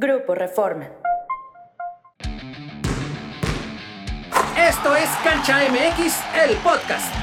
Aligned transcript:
Grupo 0.00 0.34
Reforma. 0.34 0.88
Esto 4.56 4.96
es 4.96 5.10
Cancha 5.22 5.58
MX, 5.68 6.14
el 6.42 6.56
podcast. 6.56 7.14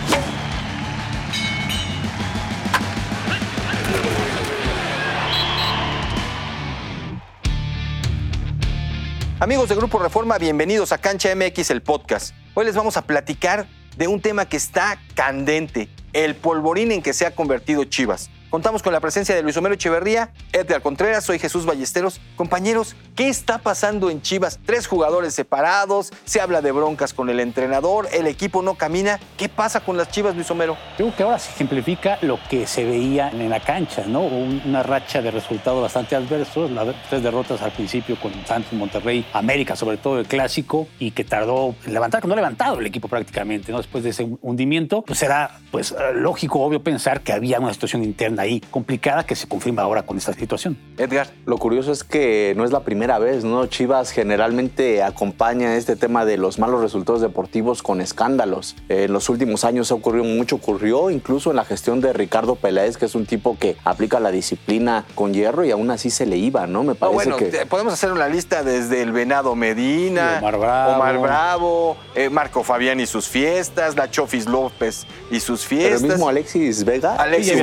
Amigos 9.40 9.70
de 9.70 9.76
Grupo 9.76 9.98
Reforma, 9.98 10.38
bienvenidos 10.38 10.92
a 10.92 11.00
Cancha 11.00 11.34
MX, 11.36 11.72
el 11.72 11.82
podcast. 11.82 12.36
Hoy 12.54 12.66
les 12.66 12.76
vamos 12.76 12.96
a 12.96 13.02
platicar 13.02 13.66
de 13.96 14.08
un 14.08 14.22
tema 14.22 14.48
que 14.48 14.58
está 14.58 15.00
candente, 15.16 15.90
el 16.14 16.36
polvorín 16.36 16.92
en 16.92 17.02
que 17.02 17.14
se 17.14 17.26
ha 17.26 17.34
convertido 17.34 17.86
Chivas. 17.86 18.30
Contamos 18.58 18.82
con 18.82 18.92
la 18.92 19.00
presencia 19.00 19.36
de 19.36 19.44
Luis 19.44 19.56
Homero 19.58 19.76
Echeverría, 19.76 20.32
Edgar 20.52 20.82
Contreras, 20.82 21.24
soy 21.24 21.38
Jesús 21.38 21.68
Ballesteros. 21.68 22.20
Compañeros, 22.36 22.96
¿qué 23.16 23.30
está 23.30 23.60
pasando 23.60 24.10
en 24.10 24.24
Chivas? 24.24 24.58
Tres 24.66 24.88
jugadores 24.88 25.36
separados, 25.36 26.12
se 26.26 26.42
habla 26.42 26.64
de 26.64 26.72
broncas 26.72 27.14
con 27.14 27.30
el 27.30 27.40
entrenador, 27.40 28.08
el 28.12 28.26
equipo 28.26 28.64
no 28.64 28.74
camina. 28.74 29.20
¿Qué 29.38 29.48
pasa 29.48 29.82
con 29.82 29.96
las 29.96 30.10
Chivas, 30.10 30.34
Luis 30.34 30.50
Homero? 30.50 30.76
Creo 30.96 31.16
que 31.16 31.22
ahora 31.22 31.38
se 31.38 31.52
ejemplifica 31.52 32.18
lo 32.24 32.40
que 32.50 32.66
se 32.66 32.84
veía 32.84 33.30
en 33.30 33.48
la 33.48 33.60
cancha, 33.60 34.06
¿no? 34.08 34.22
Una 34.22 34.82
racha 34.82 35.22
de 35.22 35.30
resultados 35.30 35.80
bastante 35.80 36.16
adversos, 36.16 36.72
las 36.72 36.88
tres 37.12 37.22
derrotas 37.22 37.62
al 37.62 37.74
principio 37.74 38.20
con 38.20 38.34
Santos, 38.48 38.74
Monterrey, 38.74 39.24
América, 39.34 39.76
sobre 39.76 39.98
todo 39.98 40.18
el 40.18 40.26
clásico, 40.26 40.88
y 40.98 41.12
que 41.12 41.24
tardó 41.24 41.76
en 41.86 41.94
levantar, 41.94 42.26
no 42.26 42.34
ha 42.34 42.38
levantado 42.38 42.80
el 42.80 42.88
equipo 42.88 43.08
prácticamente, 43.08 43.72
¿no? 43.72 43.78
Después 43.78 44.04
de 44.04 44.10
ese 44.10 44.28
hundimiento, 44.42 45.04
pues 45.04 45.22
era 45.22 45.60
pues, 45.70 45.94
lógico, 46.16 46.62
obvio 46.62 46.82
pensar 46.82 47.22
que 47.22 47.34
había 47.34 47.60
una 47.60 47.72
situación 47.72 48.04
interna 48.04 48.47
ahí 48.48 48.60
complicada 48.60 49.26
que 49.26 49.36
se 49.36 49.48
confirma 49.48 49.84
ahora 49.84 50.04
con 50.04 50.18
esta 50.18 50.34
situación. 50.34 50.78
Edgar. 50.98 51.28
Lo 51.46 51.58
curioso 51.58 51.92
es 51.92 52.04
que 52.04 52.54
no 52.58 52.66
es 52.66 52.72
la 52.72 52.82
primera 52.82 53.20
vez, 53.20 53.44
¿no? 53.44 53.66
Chivas 53.68 54.12
generalmente 54.12 55.04
acompaña 55.04 55.76
este 55.76 55.96
tema 55.96 56.26
de 56.26 56.38
los 56.38 56.60
malos 56.60 56.82
resultados 56.82 57.22
deportivos 57.22 57.84
con 57.84 58.02
escándalos. 58.02 58.76
En 58.90 59.14
los 59.14 59.30
últimos 59.30 59.64
años 59.64 59.92
ha 59.92 59.96
ocurrido 59.96 60.26
mucho, 60.26 60.56
ocurrió 60.56 61.10
incluso 61.10 61.52
en 61.52 61.58
la 61.58 61.66
gestión 61.66 62.02
de 62.02 62.14
Ricardo 62.14 62.56
Peláez, 62.56 62.98
que 62.98 63.06
es 63.06 63.16
un 63.16 63.26
tipo 63.26 63.58
que 63.60 63.78
aplica 63.84 64.20
la 64.20 64.32
disciplina 64.32 65.06
con 65.16 65.34
hierro 65.34 65.64
y 65.66 65.72
aún 65.72 65.92
así 65.92 66.10
se 66.10 66.26
le 66.26 66.38
iba, 66.38 66.68
¿no? 66.68 66.84
Me 66.84 66.96
parece 66.96 67.16
bueno, 67.16 67.38
que... 67.38 67.66
podemos 67.66 67.94
hacer 67.94 68.12
una 68.12 68.28
lista 68.28 68.64
desde 68.64 69.02
el 69.02 69.12
Venado 69.12 69.56
Medina, 69.56 70.38
Omar 70.40 70.58
Bravo, 70.58 70.96
Omar 70.96 71.18
Bravo 71.20 71.98
eh, 72.16 72.30
Marco 72.30 72.64
Fabián 72.64 73.00
y 73.00 73.06
sus 73.06 73.28
fiestas, 73.28 73.96
la 73.96 74.10
Chofis 74.10 74.48
López 74.48 75.06
y 75.30 75.40
sus 75.40 75.66
fiestas. 75.66 76.02
Pero 76.02 76.06
el 76.06 76.12
mismo 76.14 76.30
Alexis 76.30 76.84
Vega, 76.84 77.16
Alexis 77.16 77.62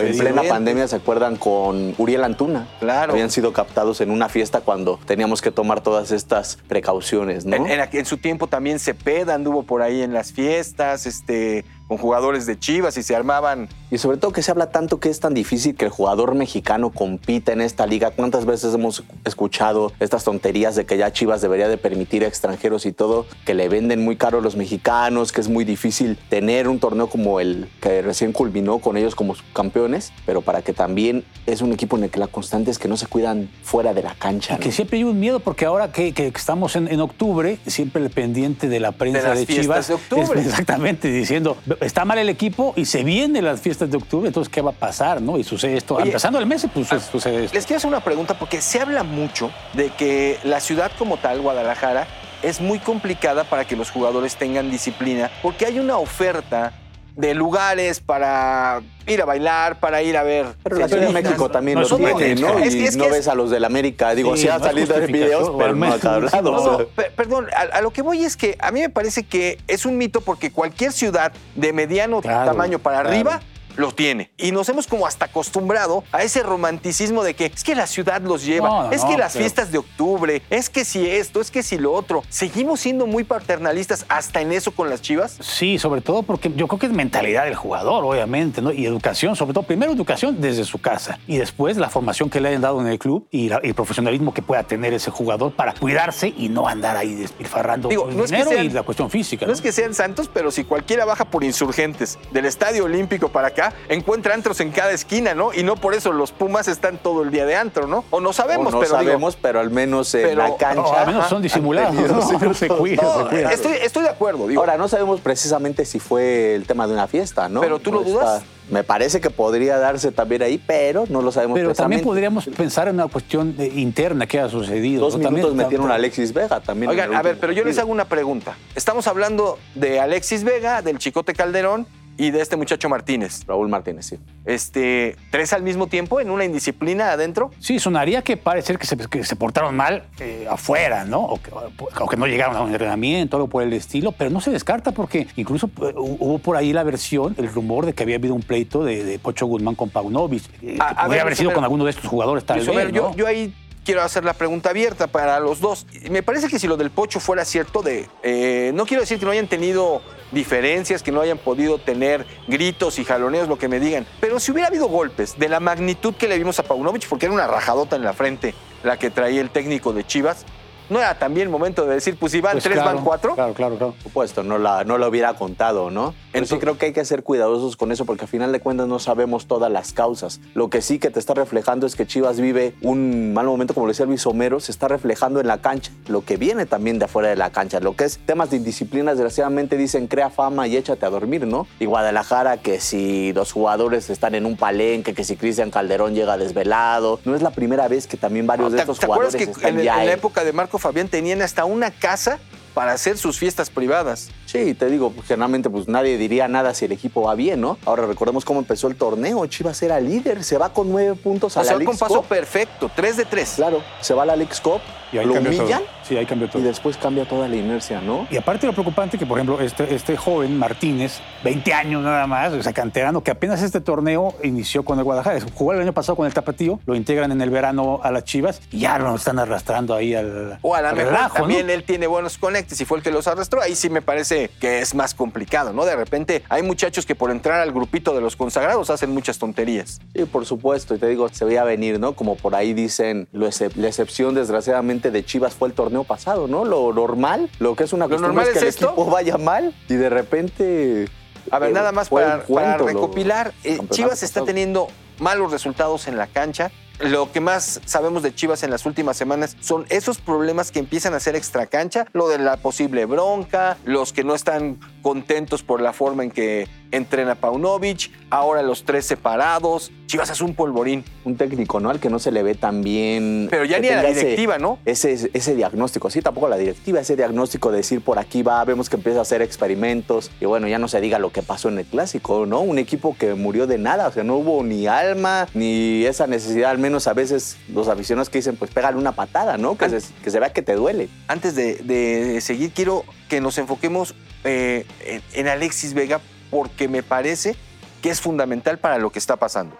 en 0.00 0.16
plena 0.16 0.42
pandemia, 0.42 0.88
¿se 0.88 0.96
acuerdan? 0.96 1.36
Con 1.36 1.94
Uriel 1.98 2.24
Antuna. 2.24 2.68
Claro. 2.80 3.12
Habían 3.12 3.30
sido 3.30 3.52
captados 3.52 4.00
en 4.00 4.10
una 4.10 4.28
fiesta 4.28 4.60
cuando 4.60 4.98
teníamos 5.04 5.42
que 5.42 5.50
tomar 5.50 5.80
todas 5.82 6.10
estas 6.12 6.58
precauciones, 6.68 7.44
¿no? 7.44 7.56
En, 7.56 7.68
en 7.68 8.04
su 8.06 8.18
tiempo 8.18 8.46
también 8.46 8.78
Cepeda 8.78 9.34
anduvo 9.34 9.62
por 9.62 9.82
ahí 9.82 10.02
en 10.02 10.12
las 10.12 10.32
fiestas, 10.32 11.06
este 11.06 11.64
con 11.88 11.98
jugadores 11.98 12.46
de 12.46 12.58
Chivas 12.58 12.96
y 12.96 13.02
se 13.02 13.14
armaban. 13.14 13.68
Y 13.92 13.98
sobre 13.98 14.16
todo 14.16 14.32
que 14.32 14.42
se 14.42 14.50
habla 14.50 14.70
tanto 14.70 15.00
que 15.00 15.10
es 15.10 15.20
tan 15.20 15.34
difícil 15.34 15.74
que 15.74 15.84
el 15.84 15.90
jugador 15.90 16.34
mexicano 16.34 16.88
compita 16.88 17.52
en 17.52 17.60
esta 17.60 17.86
liga. 17.86 18.10
¿Cuántas 18.10 18.46
veces 18.46 18.72
hemos 18.72 19.04
escuchado 19.26 19.92
estas 20.00 20.24
tonterías 20.24 20.74
de 20.76 20.86
que 20.86 20.96
ya 20.96 21.12
Chivas 21.12 21.42
debería 21.42 21.68
de 21.68 21.76
permitir 21.76 22.24
a 22.24 22.26
extranjeros 22.26 22.86
y 22.86 22.92
todo, 22.92 23.26
que 23.44 23.52
le 23.52 23.68
venden 23.68 24.02
muy 24.02 24.16
caro 24.16 24.38
a 24.38 24.40
los 24.40 24.56
mexicanos, 24.56 25.30
que 25.30 25.42
es 25.42 25.48
muy 25.50 25.66
difícil 25.66 26.16
tener 26.30 26.68
un 26.68 26.80
torneo 26.80 27.10
como 27.10 27.38
el 27.38 27.68
que 27.82 28.00
recién 28.00 28.32
culminó 28.32 28.78
con 28.78 28.96
ellos 28.96 29.14
como 29.14 29.34
campeones, 29.52 30.10
pero 30.24 30.40
para 30.40 30.62
que 30.62 30.72
también 30.72 31.22
es 31.44 31.60
un 31.60 31.74
equipo 31.74 31.98
en 31.98 32.04
el 32.04 32.10
que 32.10 32.18
la 32.18 32.28
constante 32.28 32.70
es 32.70 32.78
que 32.78 32.88
no 32.88 32.96
se 32.96 33.08
cuidan 33.08 33.50
fuera 33.62 33.92
de 33.92 34.02
la 34.02 34.14
cancha. 34.14 34.56
Que 34.56 34.72
siempre 34.72 34.96
hay 34.96 35.04
un 35.04 35.20
miedo 35.20 35.40
porque 35.40 35.66
ahora 35.66 35.92
que, 35.92 36.14
estamos 36.34 36.76
en, 36.76 36.98
octubre, 36.98 37.58
siempre 37.66 38.02
el 38.02 38.08
pendiente 38.08 38.70
de 38.70 38.80
la 38.80 38.92
prensa 38.92 39.34
de, 39.34 39.44
Chivas 39.44 39.88
de 39.88 39.94
octubre. 39.94 40.40
exactamente 40.46 41.08
diciendo 41.08 41.58
está 41.82 42.06
mal 42.06 42.16
el 42.16 42.30
equipo 42.30 42.72
y 42.74 42.86
se 42.86 43.04
vienen 43.04 43.44
las 43.44 43.60
fiestas 43.60 43.81
de 43.90 43.96
octubre, 43.96 44.26
entonces 44.28 44.52
¿qué 44.52 44.60
va 44.60 44.70
a 44.70 44.74
pasar? 44.74 45.20
¿no? 45.20 45.38
Y 45.38 45.44
sucede 45.44 45.76
esto. 45.76 45.98
Empezando 46.00 46.38
el 46.38 46.46
mes, 46.46 46.66
pues 46.72 46.88
sucede 47.10 47.44
esto. 47.44 47.54
Les 47.54 47.66
quiero 47.66 47.78
hacer 47.78 47.88
una 47.88 48.04
pregunta 48.04 48.38
porque 48.38 48.60
se 48.60 48.80
habla 48.80 49.02
mucho 49.02 49.50
de 49.74 49.90
que 49.90 50.38
la 50.44 50.60
ciudad 50.60 50.90
como 50.98 51.16
tal, 51.16 51.40
Guadalajara, 51.40 52.06
es 52.42 52.60
muy 52.60 52.78
complicada 52.78 53.44
para 53.44 53.64
que 53.64 53.76
los 53.76 53.90
jugadores 53.90 54.36
tengan 54.36 54.70
disciplina 54.70 55.30
porque 55.42 55.66
hay 55.66 55.78
una 55.78 55.96
oferta 55.98 56.72
de 57.16 57.34
lugares 57.34 58.00
para 58.00 58.80
ir 59.06 59.20
a 59.20 59.24
bailar, 59.24 59.80
para 59.80 60.02
ir 60.02 60.16
a 60.16 60.22
ver. 60.22 60.46
Pero 60.62 60.76
la 60.76 60.88
Ciudad 60.88 61.08
de 61.08 61.12
México 61.12 61.50
también 61.50 61.80
lo 61.80 61.86
tiene, 61.86 62.34
¿no? 62.36 62.58
y 62.64 62.96
no 62.96 63.08
ves 63.10 63.28
a 63.28 63.34
los 63.34 63.50
del 63.50 63.64
América. 63.64 64.14
Digo, 64.14 64.36
sí, 64.36 64.48
ha 64.48 64.58
salido 64.58 64.98
de 64.98 65.06
videos, 65.06 65.52
pero 65.58 65.74
no 65.74 65.92
a 65.92 65.98
cada 65.98 66.20
lado. 66.20 66.88
perdón, 67.16 67.48
a, 67.54 67.80
lo 67.80 67.90
que 67.90 68.02
voy 68.02 68.24
es 68.24 68.36
que 68.36 68.56
a 68.60 68.70
mí 68.70 68.80
me 68.80 68.88
parece 68.88 69.24
que 69.24 69.58
es 69.68 69.84
un 69.84 69.98
mito 69.98 70.20
porque 70.20 70.50
cualquier 70.50 70.92
ciudad 70.92 71.32
de 71.54 71.72
mediano 71.72 72.22
tamaño 72.22 72.78
para 72.78 73.00
arriba 73.00 73.40
lo 73.76 73.92
tiene. 73.92 74.30
Y 74.36 74.52
nos 74.52 74.68
hemos 74.68 74.86
como 74.86 75.06
hasta 75.06 75.26
acostumbrado 75.26 76.04
a 76.12 76.22
ese 76.22 76.42
romanticismo 76.42 77.22
de 77.22 77.34
que 77.34 77.46
es 77.46 77.64
que 77.64 77.74
la 77.74 77.86
ciudad 77.86 78.22
los 78.22 78.44
lleva, 78.44 78.90
es 78.92 79.04
que 79.04 79.16
las 79.16 79.34
fiestas 79.34 79.72
de 79.72 79.78
octubre, 79.78 80.42
es 80.50 80.70
que 80.70 80.84
si 80.84 81.08
esto, 81.08 81.40
es 81.40 81.50
que 81.50 81.62
si 81.62 81.78
lo 81.78 81.92
otro. 81.92 82.22
¿Seguimos 82.28 82.80
siendo 82.80 83.06
muy 83.06 83.24
paternalistas 83.24 84.06
hasta 84.08 84.40
en 84.40 84.52
eso 84.52 84.72
con 84.72 84.90
las 84.90 85.02
chivas? 85.02 85.36
Sí, 85.40 85.78
sobre 85.78 86.00
todo 86.00 86.22
porque 86.22 86.52
yo 86.54 86.68
creo 86.68 86.78
que 86.78 86.86
es 86.86 86.92
mentalidad 86.92 87.44
del 87.44 87.54
jugador, 87.54 88.04
obviamente, 88.04 88.62
¿no? 88.62 88.72
Y 88.72 88.86
educación, 88.86 89.36
sobre 89.36 89.52
todo, 89.54 89.64
primero 89.64 89.92
educación 89.92 90.40
desde 90.40 90.64
su 90.64 90.80
casa 90.80 91.18
y 91.26 91.38
después 91.38 91.76
la 91.76 91.88
formación 91.88 92.30
que 92.30 92.40
le 92.40 92.48
hayan 92.48 92.62
dado 92.62 92.80
en 92.80 92.86
el 92.86 92.98
club 92.98 93.26
y, 93.30 93.50
el 93.62 93.74
profesionalismo 93.74 94.32
que 94.32 94.42
pueda 94.42 94.62
tener 94.62 94.94
ese 94.94 95.10
jugador 95.10 95.52
para 95.52 95.74
cuidarse 95.74 96.32
y 96.36 96.48
no 96.48 96.66
andar 96.68 96.96
ahí 96.96 97.14
despilfarrando 97.14 97.88
Digo, 97.88 98.08
dinero 98.08 98.52
y 98.62 98.70
la 98.70 98.82
cuestión 98.82 99.10
física. 99.10 99.46
No, 99.46 99.52
es 99.52 99.60
que 99.60 99.72
sean 99.72 99.94
santos, 99.94 100.30
pero 100.32 100.50
si 100.50 100.64
cualquiera 100.64 101.04
baja 101.04 101.24
por 101.24 101.44
insurgentes 101.44 102.18
del 102.30 102.46
Estadio 102.46 102.84
Olímpico 102.84 103.28
para 103.28 103.48
acá, 103.48 103.61
encuentra 103.88 104.34
antros 104.34 104.60
en 104.60 104.70
cada 104.70 104.92
esquina, 104.92 105.34
¿no? 105.34 105.52
Y 105.52 105.62
no 105.62 105.76
por 105.76 105.94
eso 105.94 106.12
los 106.12 106.32
Pumas 106.32 106.68
están 106.68 106.98
todo 106.98 107.22
el 107.22 107.30
día 107.30 107.46
de 107.46 107.56
antro, 107.56 107.86
¿no? 107.86 108.04
O 108.10 108.20
no 108.20 108.32
sabemos, 108.32 108.72
no 108.72 108.80
pero 108.80 108.92
sabemos, 108.92 109.36
pero 109.36 109.60
al 109.60 109.70
menos 109.70 110.14
en 110.14 110.38
la 110.38 110.56
cancha. 110.56 111.02
al 111.02 111.06
menos 111.06 111.28
son 111.28 111.42
disimulados, 111.42 111.94
¿no? 112.40 112.54
se 112.54 112.68
cuida, 112.68 113.30
Estoy, 113.52 114.02
de 114.02 114.08
acuerdo, 114.08 114.48
digo. 114.48 114.60
Ahora, 114.60 114.76
no 114.76 114.88
sabemos 114.88 115.20
precisamente 115.20 115.84
si 115.84 115.98
fue 115.98 116.54
el 116.54 116.66
tema 116.66 116.86
de 116.86 116.94
una 116.94 117.06
fiesta, 117.06 117.48
¿no? 117.48 117.60
Pero 117.60 117.78
tú 117.78 117.92
lo 117.92 118.02
dudas. 118.02 118.42
Me 118.70 118.84
parece 118.84 119.20
que 119.20 119.28
podría 119.28 119.76
darse 119.76 120.12
también 120.12 120.42
ahí, 120.42 120.62
pero 120.64 121.04
no 121.08 121.20
lo 121.20 121.32
sabemos 121.32 121.58
Pero 121.58 121.74
también 121.74 122.02
podríamos 122.02 122.46
pensar 122.46 122.88
en 122.88 122.94
una 122.94 123.08
cuestión 123.08 123.54
interna 123.58 124.26
que 124.26 124.40
ha 124.40 124.48
sucedido. 124.48 125.02
Dos 125.02 125.18
minutos 125.18 125.54
metieron 125.54 125.90
a 125.90 125.94
Alexis 125.94 126.32
Vega 126.32 126.60
también. 126.60 126.90
Oigan, 126.90 127.14
a 127.14 127.22
ver, 127.22 127.38
pero 127.38 127.52
yo 127.52 127.64
les 127.64 127.78
hago 127.78 127.90
una 127.90 128.06
pregunta. 128.06 128.56
Estamos 128.74 129.06
hablando 129.08 129.58
de 129.74 130.00
Alexis 130.00 130.44
Vega, 130.44 130.80
del 130.80 130.98
Chicote 130.98 131.34
Calderón 131.34 131.86
y 132.22 132.30
de 132.30 132.40
este 132.40 132.54
muchacho 132.56 132.88
Martínez. 132.88 133.44
Raúl 133.48 133.68
Martínez, 133.68 134.06
sí. 134.06 134.18
Este, 134.44 135.16
¿Tres 135.32 135.52
al 135.52 135.62
mismo 135.64 135.88
tiempo 135.88 136.20
en 136.20 136.30
una 136.30 136.44
indisciplina 136.44 137.10
adentro? 137.10 137.50
Sí, 137.58 137.80
sonaría 137.80 138.22
que 138.22 138.36
parece 138.36 138.76
que 138.76 138.86
se, 138.86 138.96
que 138.96 139.24
se 139.24 139.34
portaron 139.34 139.74
mal 139.74 140.04
eh, 140.20 140.46
afuera, 140.48 141.04
¿no? 141.04 141.20
O 141.20 141.40
que, 141.42 142.16
no 142.16 142.28
llegaron 142.28 142.54
a 142.54 142.60
un 142.60 142.68
entrenamiento, 142.68 143.38
algo 143.38 143.48
por 143.48 143.64
el 143.64 143.72
estilo, 143.72 144.12
pero 144.12 144.30
no 144.30 144.40
se 144.40 144.52
descarta 144.52 144.92
porque 144.92 145.26
incluso 145.34 145.66
eh, 145.66 145.94
hubo 145.96 146.38
por 146.38 146.56
ahí 146.56 146.72
la 146.72 146.84
versión, 146.84 147.34
el 147.38 147.52
rumor 147.52 147.86
de 147.86 147.92
que 147.92 148.04
había 148.04 148.14
habido 148.14 148.34
un 148.34 148.42
pleito 148.42 148.84
de, 148.84 149.18
Pocho 149.20 149.46
Guzmán 149.46 149.74
con 149.74 149.90
Paunovic, 149.90 150.44
eh, 150.62 150.78
que 150.78 150.94
podría 151.04 151.22
haber 151.22 151.34
sido 151.34 151.52
con 151.52 151.64
alguno 151.64 151.84
de 151.84 151.90
estos 151.90 152.06
jugadores 152.06 152.44
tal 152.44 152.60
vez. 152.60 152.92
yo, 152.92 153.16
yo 153.16 153.26
ahí 153.26 153.52
quiero 153.84 154.02
hacer 154.02 154.24
la 154.24 154.32
pregunta 154.32 154.70
abierta 154.70 155.06
para 155.06 155.40
los 155.40 155.60
dos. 155.60 155.86
Me 156.10 156.22
parece 156.22 156.48
que 156.48 156.58
si 156.58 156.66
lo 156.66 156.76
del 156.76 156.90
Pocho 156.90 157.20
fuera 157.20 157.44
cierto, 157.44 157.82
de, 157.82 158.08
eh, 158.22 158.72
no 158.74 158.86
quiero 158.86 159.02
decir 159.02 159.18
que 159.18 159.24
no 159.24 159.30
hayan 159.30 159.48
tenido 159.48 160.02
diferencias, 160.32 161.02
que 161.02 161.12
no 161.12 161.20
hayan 161.20 161.38
podido 161.38 161.78
tener 161.78 162.26
gritos 162.48 162.98
y 162.98 163.04
jaloneos, 163.04 163.48
lo 163.48 163.58
que 163.58 163.68
me 163.68 163.80
digan, 163.80 164.06
pero 164.20 164.40
si 164.40 164.50
hubiera 164.50 164.68
habido 164.68 164.88
golpes 164.88 165.38
de 165.38 165.48
la 165.48 165.60
magnitud 165.60 166.14
que 166.14 166.28
le 166.28 166.38
vimos 166.38 166.58
a 166.58 166.62
Paunovic, 166.62 167.08
porque 167.08 167.26
era 167.26 167.34
una 167.34 167.46
rajadota 167.46 167.96
en 167.96 168.02
la 168.02 168.12
frente 168.12 168.54
la 168.82 168.98
que 168.98 169.10
traía 169.10 169.40
el 169.40 169.50
técnico 169.50 169.92
de 169.92 170.04
Chivas, 170.04 170.44
¿No 170.88 170.98
era 170.98 171.18
también 171.18 171.46
el 171.46 171.50
momento 171.50 171.86
de 171.86 171.94
decir, 171.94 172.16
pues 172.18 172.32
si 172.32 172.40
van 172.40 172.52
pues 172.52 172.64
tres, 172.64 172.84
van 172.84 173.02
cuatro? 173.02 173.34
Claro, 173.34 173.54
claro, 173.54 173.76
claro. 173.76 173.92
Por 173.94 174.02
supuesto, 174.02 174.42
no 174.42 174.58
la, 174.58 174.84
no 174.84 174.98
lo 174.98 175.08
hubiera 175.08 175.34
contado, 175.34 175.90
¿no? 175.90 176.14
Entonces 176.32 176.58
creo 176.60 176.78
que 176.78 176.86
hay 176.86 176.92
que 176.92 177.04
ser 177.04 177.22
cuidadosos 177.22 177.76
con 177.76 177.92
eso 177.92 178.04
porque 178.04 178.22
al 178.24 178.28
final 178.28 178.52
de 178.52 178.60
cuentas 178.60 178.88
no 178.88 178.98
sabemos 178.98 179.46
todas 179.46 179.70
las 179.70 179.92
causas. 179.92 180.40
Lo 180.54 180.70
que 180.70 180.82
sí 180.82 180.98
que 180.98 181.10
te 181.10 181.18
está 181.18 181.34
reflejando 181.34 181.86
es 181.86 181.96
que 181.96 182.06
Chivas 182.06 182.40
vive 182.40 182.74
un 182.82 183.32
mal 183.34 183.46
momento, 183.46 183.74
como 183.74 183.86
lo 183.86 183.92
decía 183.92 184.06
Luis 184.06 184.26
Homero, 184.26 184.60
se 184.60 184.72
está 184.72 184.88
reflejando 184.88 185.40
en 185.40 185.46
la 185.46 185.60
cancha, 185.60 185.92
lo 186.08 186.24
que 186.24 186.36
viene 186.36 186.66
también 186.66 186.98
de 186.98 187.04
afuera 187.04 187.28
de 187.28 187.36
la 187.36 187.50
cancha, 187.50 187.80
lo 187.80 187.96
que 187.96 188.04
es 188.04 188.18
temas 188.24 188.50
de 188.50 188.56
indisciplina, 188.56 189.12
desgraciadamente 189.12 189.76
dicen 189.76 190.06
crea 190.06 190.30
fama 190.30 190.66
y 190.66 190.76
échate 190.76 191.04
a 191.06 191.10
dormir, 191.10 191.46
¿no? 191.46 191.66
Y 191.78 191.86
Guadalajara, 191.86 192.58
que 192.58 192.80
si 192.80 193.32
los 193.32 193.52
jugadores 193.52 194.10
están 194.10 194.34
en 194.34 194.46
un 194.46 194.56
palenque, 194.56 195.14
que 195.14 195.24
si 195.24 195.36
Cristian 195.36 195.70
Calderón 195.70 196.14
llega 196.14 196.36
desvelado, 196.36 197.20
no 197.24 197.34
es 197.34 197.42
la 197.42 197.50
primera 197.50 197.88
vez 197.88 198.06
que 198.06 198.16
también 198.16 198.46
varios 198.46 198.72
de 198.72 198.80
estos 198.80 198.98
jugadores 198.98 199.36
que 199.36 199.44
están 199.44 199.74
en, 199.74 199.80
en 199.80 199.86
la 199.86 200.12
época 200.12 200.44
de 200.44 200.52
Marco 200.52 200.71
Fabián 200.78 201.08
tenían 201.08 201.42
hasta 201.42 201.64
una 201.64 201.90
casa 201.90 202.38
para 202.74 202.92
hacer 202.92 203.18
sus 203.18 203.38
fiestas 203.38 203.70
privadas. 203.70 204.30
Sí, 204.46 204.74
te 204.74 204.86
digo, 204.86 205.12
generalmente 205.26 205.70
pues 205.70 205.88
nadie 205.88 206.18
diría 206.18 206.48
nada 206.48 206.74
si 206.74 206.84
el 206.84 206.92
equipo 206.92 207.22
va 207.22 207.34
bien, 207.34 207.60
¿no? 207.60 207.78
Ahora 207.86 208.06
recordemos 208.06 208.44
cómo 208.44 208.60
empezó 208.60 208.88
el 208.88 208.96
torneo. 208.96 209.44
Chivas 209.46 209.82
era 209.82 209.98
líder, 210.00 210.44
se 210.44 210.58
va 210.58 210.72
con 210.72 210.90
nueve 210.90 211.14
puntos 211.14 211.56
a 211.56 211.60
O 211.60 211.62
la 211.64 211.68
sea, 211.76 211.84
con 211.84 211.96
paso 211.96 212.16
Cup. 212.16 212.26
perfecto, 212.26 212.90
3 212.94 213.16
de 213.16 213.24
3. 213.24 213.52
Claro, 213.56 213.82
se 214.00 214.14
va 214.14 214.24
a 214.24 214.26
la 214.26 214.36
Leagues 214.36 214.60
Cup, 214.60 214.80
Y 215.12 215.18
ahí 215.18 215.26
lo 215.26 215.34
humillan 215.34 215.82
Sí, 216.02 216.16
ahí 216.16 216.26
cambió 216.26 216.48
todo. 216.50 216.60
y 216.60 216.64
después 216.64 216.96
cambia 216.96 217.24
toda 217.26 217.46
la 217.48 217.54
inercia, 217.56 218.00
¿no? 218.00 218.26
Y 218.30 218.36
aparte 218.36 218.66
lo 218.66 218.72
preocupante 218.72 219.16
que, 219.16 219.24
por 219.24 219.38
ejemplo, 219.38 219.60
este, 219.60 219.94
este 219.94 220.16
joven 220.16 220.58
Martínez, 220.58 221.20
20 221.44 221.72
años 221.72 222.02
nada 222.02 222.26
más, 222.26 222.52
o 222.52 222.62
sea, 222.62 222.72
canterano, 222.72 223.22
que 223.22 223.30
apenas 223.30 223.62
este 223.62 223.80
torneo 223.80 224.34
inició 224.42 224.84
con 224.84 224.98
el 224.98 225.04
Guadalajara. 225.04 225.38
Jugó 225.54 225.72
el 225.74 225.80
año 225.80 225.92
pasado 225.92 226.16
con 226.16 226.26
el 226.26 226.34
Tapatío, 226.34 226.80
lo 226.86 226.94
integran 226.96 227.30
en 227.32 227.40
el 227.40 227.50
verano 227.50 228.00
a 228.02 228.10
las 228.10 228.24
Chivas 228.24 228.60
y 228.72 228.80
ya 228.80 228.98
lo 228.98 229.14
están 229.14 229.38
arrastrando 229.38 229.94
ahí 229.94 230.14
al, 230.14 230.58
O 230.62 230.74
a 230.74 230.82
lo 230.82 230.88
al 230.88 230.96
mejor 230.96 231.12
relajo, 231.12 231.28
¿no? 231.34 231.40
también 231.44 231.70
él 231.70 231.84
tiene 231.84 232.06
buenos 232.08 232.36
y 232.70 232.84
fue 232.84 232.98
el 232.98 233.04
que 233.04 233.10
los 233.10 233.26
arrastró. 233.26 233.60
Ahí 233.60 233.74
sí 233.74 233.90
me 233.90 234.02
parece 234.02 234.50
que 234.60 234.80
es 234.80 234.94
más 234.94 235.14
complicado, 235.14 235.72
¿no? 235.72 235.84
De 235.84 235.96
repente 235.96 236.42
hay 236.48 236.62
muchachos 236.62 237.06
que 237.06 237.14
por 237.14 237.30
entrar 237.30 237.60
al 237.60 237.72
grupito 237.72 238.14
de 238.14 238.20
los 238.20 238.36
consagrados 238.36 238.90
hacen 238.90 239.10
muchas 239.10 239.38
tonterías. 239.38 240.00
Sí, 240.14 240.24
por 240.24 240.46
supuesto, 240.46 240.94
y 240.94 240.98
te 240.98 241.06
digo, 241.08 241.28
se 241.28 241.44
veía 241.44 241.64
venir, 241.64 241.98
¿no? 241.98 242.14
Como 242.14 242.36
por 242.36 242.54
ahí 242.54 242.74
dicen, 242.74 243.28
la 243.32 243.48
excepción 243.88 244.34
desgraciadamente 244.34 245.10
de 245.10 245.24
Chivas 245.24 245.54
fue 245.54 245.68
el 245.68 245.74
torneo 245.74 246.04
pasado, 246.04 246.48
¿no? 246.48 246.64
Lo 246.64 246.92
normal, 246.92 247.50
lo 247.58 247.74
que 247.76 247.84
es 247.84 247.92
una 247.92 248.06
¿Lo 248.06 248.10
costumbre 248.10 248.34
normal 248.34 248.46
es 248.46 248.52
que 248.52 248.58
es 248.58 248.62
el 248.62 248.68
esto? 248.68 248.86
equipo 248.86 249.06
vaya 249.06 249.38
mal 249.38 249.74
y 249.88 249.94
de 249.94 250.08
repente... 250.08 251.08
A 251.50 251.58
ver, 251.58 251.70
eh, 251.70 251.72
nada 251.72 251.92
más 251.92 252.08
para, 252.08 252.40
cuento 252.40 252.86
recopilar, 252.86 253.52
eh, 253.64 253.78
Chivas 253.90 254.22
está 254.22 254.40
pasado. 254.40 254.46
teniendo 254.46 254.88
malos 255.18 255.50
resultados 255.50 256.06
en 256.08 256.16
la 256.16 256.26
cancha. 256.26 256.70
Lo 257.02 257.32
que 257.32 257.40
más 257.40 257.80
sabemos 257.84 258.22
de 258.22 258.32
Chivas 258.32 258.62
en 258.62 258.70
las 258.70 258.86
últimas 258.86 259.16
semanas 259.16 259.56
son 259.58 259.86
esos 259.88 260.18
problemas 260.18 260.70
que 260.70 260.78
empiezan 260.78 261.14
a 261.14 261.20
ser 261.20 261.34
extracancha, 261.34 262.06
lo 262.12 262.28
de 262.28 262.38
la 262.38 262.58
posible 262.58 263.06
bronca, 263.06 263.76
los 263.84 264.12
que 264.12 264.22
no 264.22 264.36
están 264.36 264.78
contentos 265.02 265.64
por 265.64 265.80
la 265.80 265.92
forma 265.92 266.22
en 266.22 266.30
que 266.30 266.68
entrena 266.92 267.34
Paunovic, 267.34 268.12
ahora 268.30 268.62
los 268.62 268.84
tres 268.84 269.04
separados. 269.04 269.90
Chivas 270.12 270.28
es 270.28 270.42
un 270.42 270.54
polvorín, 270.54 271.04
Un 271.24 271.38
técnico, 271.38 271.80
¿no? 271.80 271.88
Al 271.88 271.98
que 271.98 272.10
no 272.10 272.18
se 272.18 272.30
le 272.32 272.42
ve 272.42 272.54
tan 272.54 272.82
bien... 272.82 273.46
pero 273.50 273.64
ya 273.64 273.78
ni 273.78 273.88
a 273.88 274.02
la 274.02 274.08
ese- 274.10 274.20
directiva, 274.20 274.58
¿no? 274.58 274.78
ese, 274.84 275.30
ese 275.32 275.54
diagnóstico, 275.54 276.10
sí, 276.10 276.20
tampoco 276.20 276.48
la 276.48 276.58
directiva, 276.58 277.00
ese 277.00 277.16
diagnóstico 277.16 277.70
de 277.70 277.78
decir 277.78 278.02
por 278.02 278.18
aquí 278.18 278.42
va, 278.42 278.62
vemos 278.66 278.90
que 278.90 278.96
empieza 278.96 279.20
a 279.20 279.22
hacer 279.22 279.40
experimentos 279.40 280.30
y 280.38 280.44
bueno, 280.44 280.68
ya 280.68 280.78
no 280.78 280.86
se 280.86 281.00
diga 281.00 281.18
lo 281.18 281.32
que 281.32 281.42
pasó 281.42 281.70
en 281.70 281.78
el 281.78 281.86
clásico, 281.86 282.44
¿no? 282.44 282.60
Un 282.60 282.76
equipo 282.76 283.16
que 283.18 283.32
murió 283.32 283.66
de 283.66 283.78
nada, 283.78 284.06
o 284.08 284.12
sea, 284.12 284.22
no 284.22 284.36
hubo 284.36 284.62
ni 284.62 284.86
alma, 284.86 285.48
ni 285.54 286.04
esa 286.04 286.26
necesidad, 286.26 286.72
al 286.72 286.78
menos 286.78 287.06
a 287.06 287.14
veces 287.14 287.56
los 287.72 287.88
aficionados 287.88 288.28
que 288.28 288.36
dicen, 288.36 288.56
pues 288.56 288.70
pégale 288.70 288.98
una 288.98 289.12
patada, 289.12 289.56
¿no? 289.56 289.78
Que, 289.78 289.88
se, 289.88 290.12
que 290.22 290.30
se 290.30 290.38
vea 290.40 290.52
que 290.52 290.60
te 290.60 290.74
duele. 290.74 291.08
Antes 291.26 291.54
de, 291.54 291.76
de 291.76 292.38
seguir, 292.42 292.72
quiero 292.72 293.04
que 293.30 293.40
nos 293.40 293.56
enfoquemos 293.56 294.14
eh, 294.44 294.84
en 295.32 295.48
Alexis 295.48 295.94
Vega 295.94 296.20
porque 296.50 296.86
me 296.86 297.02
parece 297.02 297.56
que 298.02 298.10
es 298.10 298.20
fundamental 298.20 298.76
para 298.78 298.98
lo 298.98 299.08
que 299.08 299.18
está 299.18 299.36
pasando. 299.36 299.74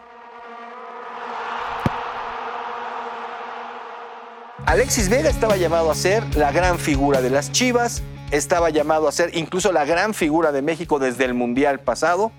Alexis 4.72 5.10
Vega 5.10 5.28
estaba 5.28 5.58
llamado 5.58 5.90
a 5.90 5.94
ser 5.94 6.34
la 6.34 6.50
gran 6.50 6.78
figura 6.78 7.20
de 7.20 7.28
las 7.28 7.52
Chivas, 7.52 8.02
estaba 8.30 8.70
llamado 8.70 9.06
a 9.06 9.12
ser 9.12 9.36
incluso 9.36 9.70
la 9.70 9.84
gran 9.84 10.14
figura 10.14 10.50
de 10.50 10.62
México 10.62 10.98
desde 10.98 11.26
el 11.26 11.34
Mundial 11.34 11.80
pasado. 11.80 12.32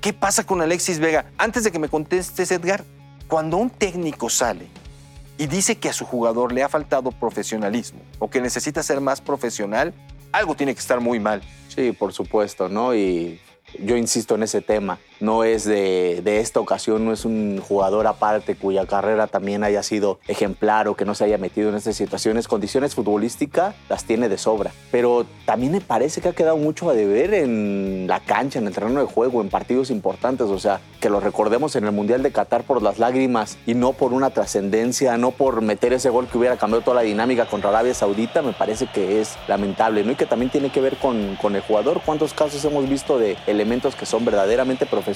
¿Qué 0.00 0.12
pasa 0.12 0.46
con 0.46 0.62
Alexis 0.62 1.00
Vega? 1.00 1.24
Antes 1.36 1.64
de 1.64 1.72
que 1.72 1.80
me 1.80 1.88
contestes, 1.88 2.52
Edgar, 2.52 2.84
cuando 3.26 3.56
un 3.56 3.70
técnico 3.70 4.30
sale 4.30 4.68
y 5.36 5.48
dice 5.48 5.74
que 5.74 5.88
a 5.88 5.92
su 5.92 6.04
jugador 6.04 6.52
le 6.52 6.62
ha 6.62 6.68
faltado 6.68 7.10
profesionalismo 7.10 7.98
o 8.20 8.30
que 8.30 8.40
necesita 8.40 8.80
ser 8.84 9.00
más 9.00 9.20
profesional, 9.20 9.92
algo 10.30 10.54
tiene 10.54 10.74
que 10.74 10.80
estar 10.80 11.00
muy 11.00 11.18
mal. 11.18 11.42
Sí, 11.74 11.90
por 11.90 12.12
supuesto, 12.12 12.68
¿no? 12.68 12.94
Y 12.94 13.40
yo 13.80 13.96
insisto 13.96 14.36
en 14.36 14.44
ese 14.44 14.60
tema. 14.60 15.00
No 15.24 15.42
es 15.42 15.64
de, 15.64 16.20
de, 16.22 16.40
esta 16.40 16.60
ocasión, 16.60 17.06
no 17.06 17.10
es 17.10 17.24
un 17.24 17.58
jugador 17.58 18.06
aparte 18.06 18.56
cuya 18.56 18.84
carrera 18.84 19.26
también 19.26 19.64
haya 19.64 19.82
sido 19.82 20.18
ejemplar 20.28 20.86
o 20.86 20.96
que 20.96 21.06
no 21.06 21.14
se 21.14 21.24
haya 21.24 21.38
metido 21.38 21.70
en 21.70 21.76
estas 21.76 21.96
situaciones. 21.96 22.46
Condiciones 22.46 22.94
futbolísticas 22.94 23.74
las 23.88 24.04
tiene 24.04 24.28
de 24.28 24.36
sobra. 24.36 24.72
Pero 24.92 25.24
también 25.46 25.72
me 25.72 25.80
parece 25.80 26.20
que 26.20 26.28
ha 26.28 26.34
quedado 26.34 26.58
mucho 26.58 26.90
a 26.90 26.92
deber 26.92 27.32
en 27.32 28.04
la 28.06 28.20
cancha, 28.20 28.58
en 28.58 28.66
el 28.66 28.74
terreno 28.74 29.00
de 29.00 29.06
juego, 29.06 29.40
en 29.40 29.48
partidos 29.48 29.90
importantes. 29.90 30.48
O 30.48 30.58
sea, 30.58 30.82
que 31.00 31.08
lo 31.08 31.20
recordemos 31.20 31.74
en 31.74 31.84
el 31.84 31.92
Mundial 31.92 32.22
de 32.22 32.30
Qatar 32.30 32.64
por 32.64 32.82
las 32.82 32.98
lágrimas 32.98 33.56
y 33.64 33.72
no 33.72 33.94
por 33.94 34.12
una 34.12 34.28
trascendencia, 34.28 35.16
no 35.16 35.30
por 35.30 35.62
meter 35.62 35.94
ese 35.94 36.10
gol 36.10 36.28
que 36.28 36.36
hubiera 36.36 36.58
cambiado 36.58 36.84
toda 36.84 36.96
la 36.96 37.00
dinámica 37.00 37.46
contra 37.46 37.70
Arabia 37.70 37.94
Saudita, 37.94 38.42
me 38.42 38.52
parece 38.52 38.88
que 38.88 39.22
es 39.22 39.38
lamentable, 39.48 40.04
¿no? 40.04 40.12
Y 40.12 40.16
que 40.16 40.26
también 40.26 40.50
tiene 40.50 40.70
que 40.70 40.82
ver 40.82 40.98
con, 40.98 41.36
con 41.40 41.56
el 41.56 41.62
jugador. 41.62 42.02
¿Cuántos 42.04 42.34
casos 42.34 42.62
hemos 42.66 42.86
visto 42.90 43.18
de 43.18 43.38
elementos 43.46 43.96
que 43.96 44.04
son 44.04 44.26
verdaderamente 44.26 44.84
profesionales 44.84 45.13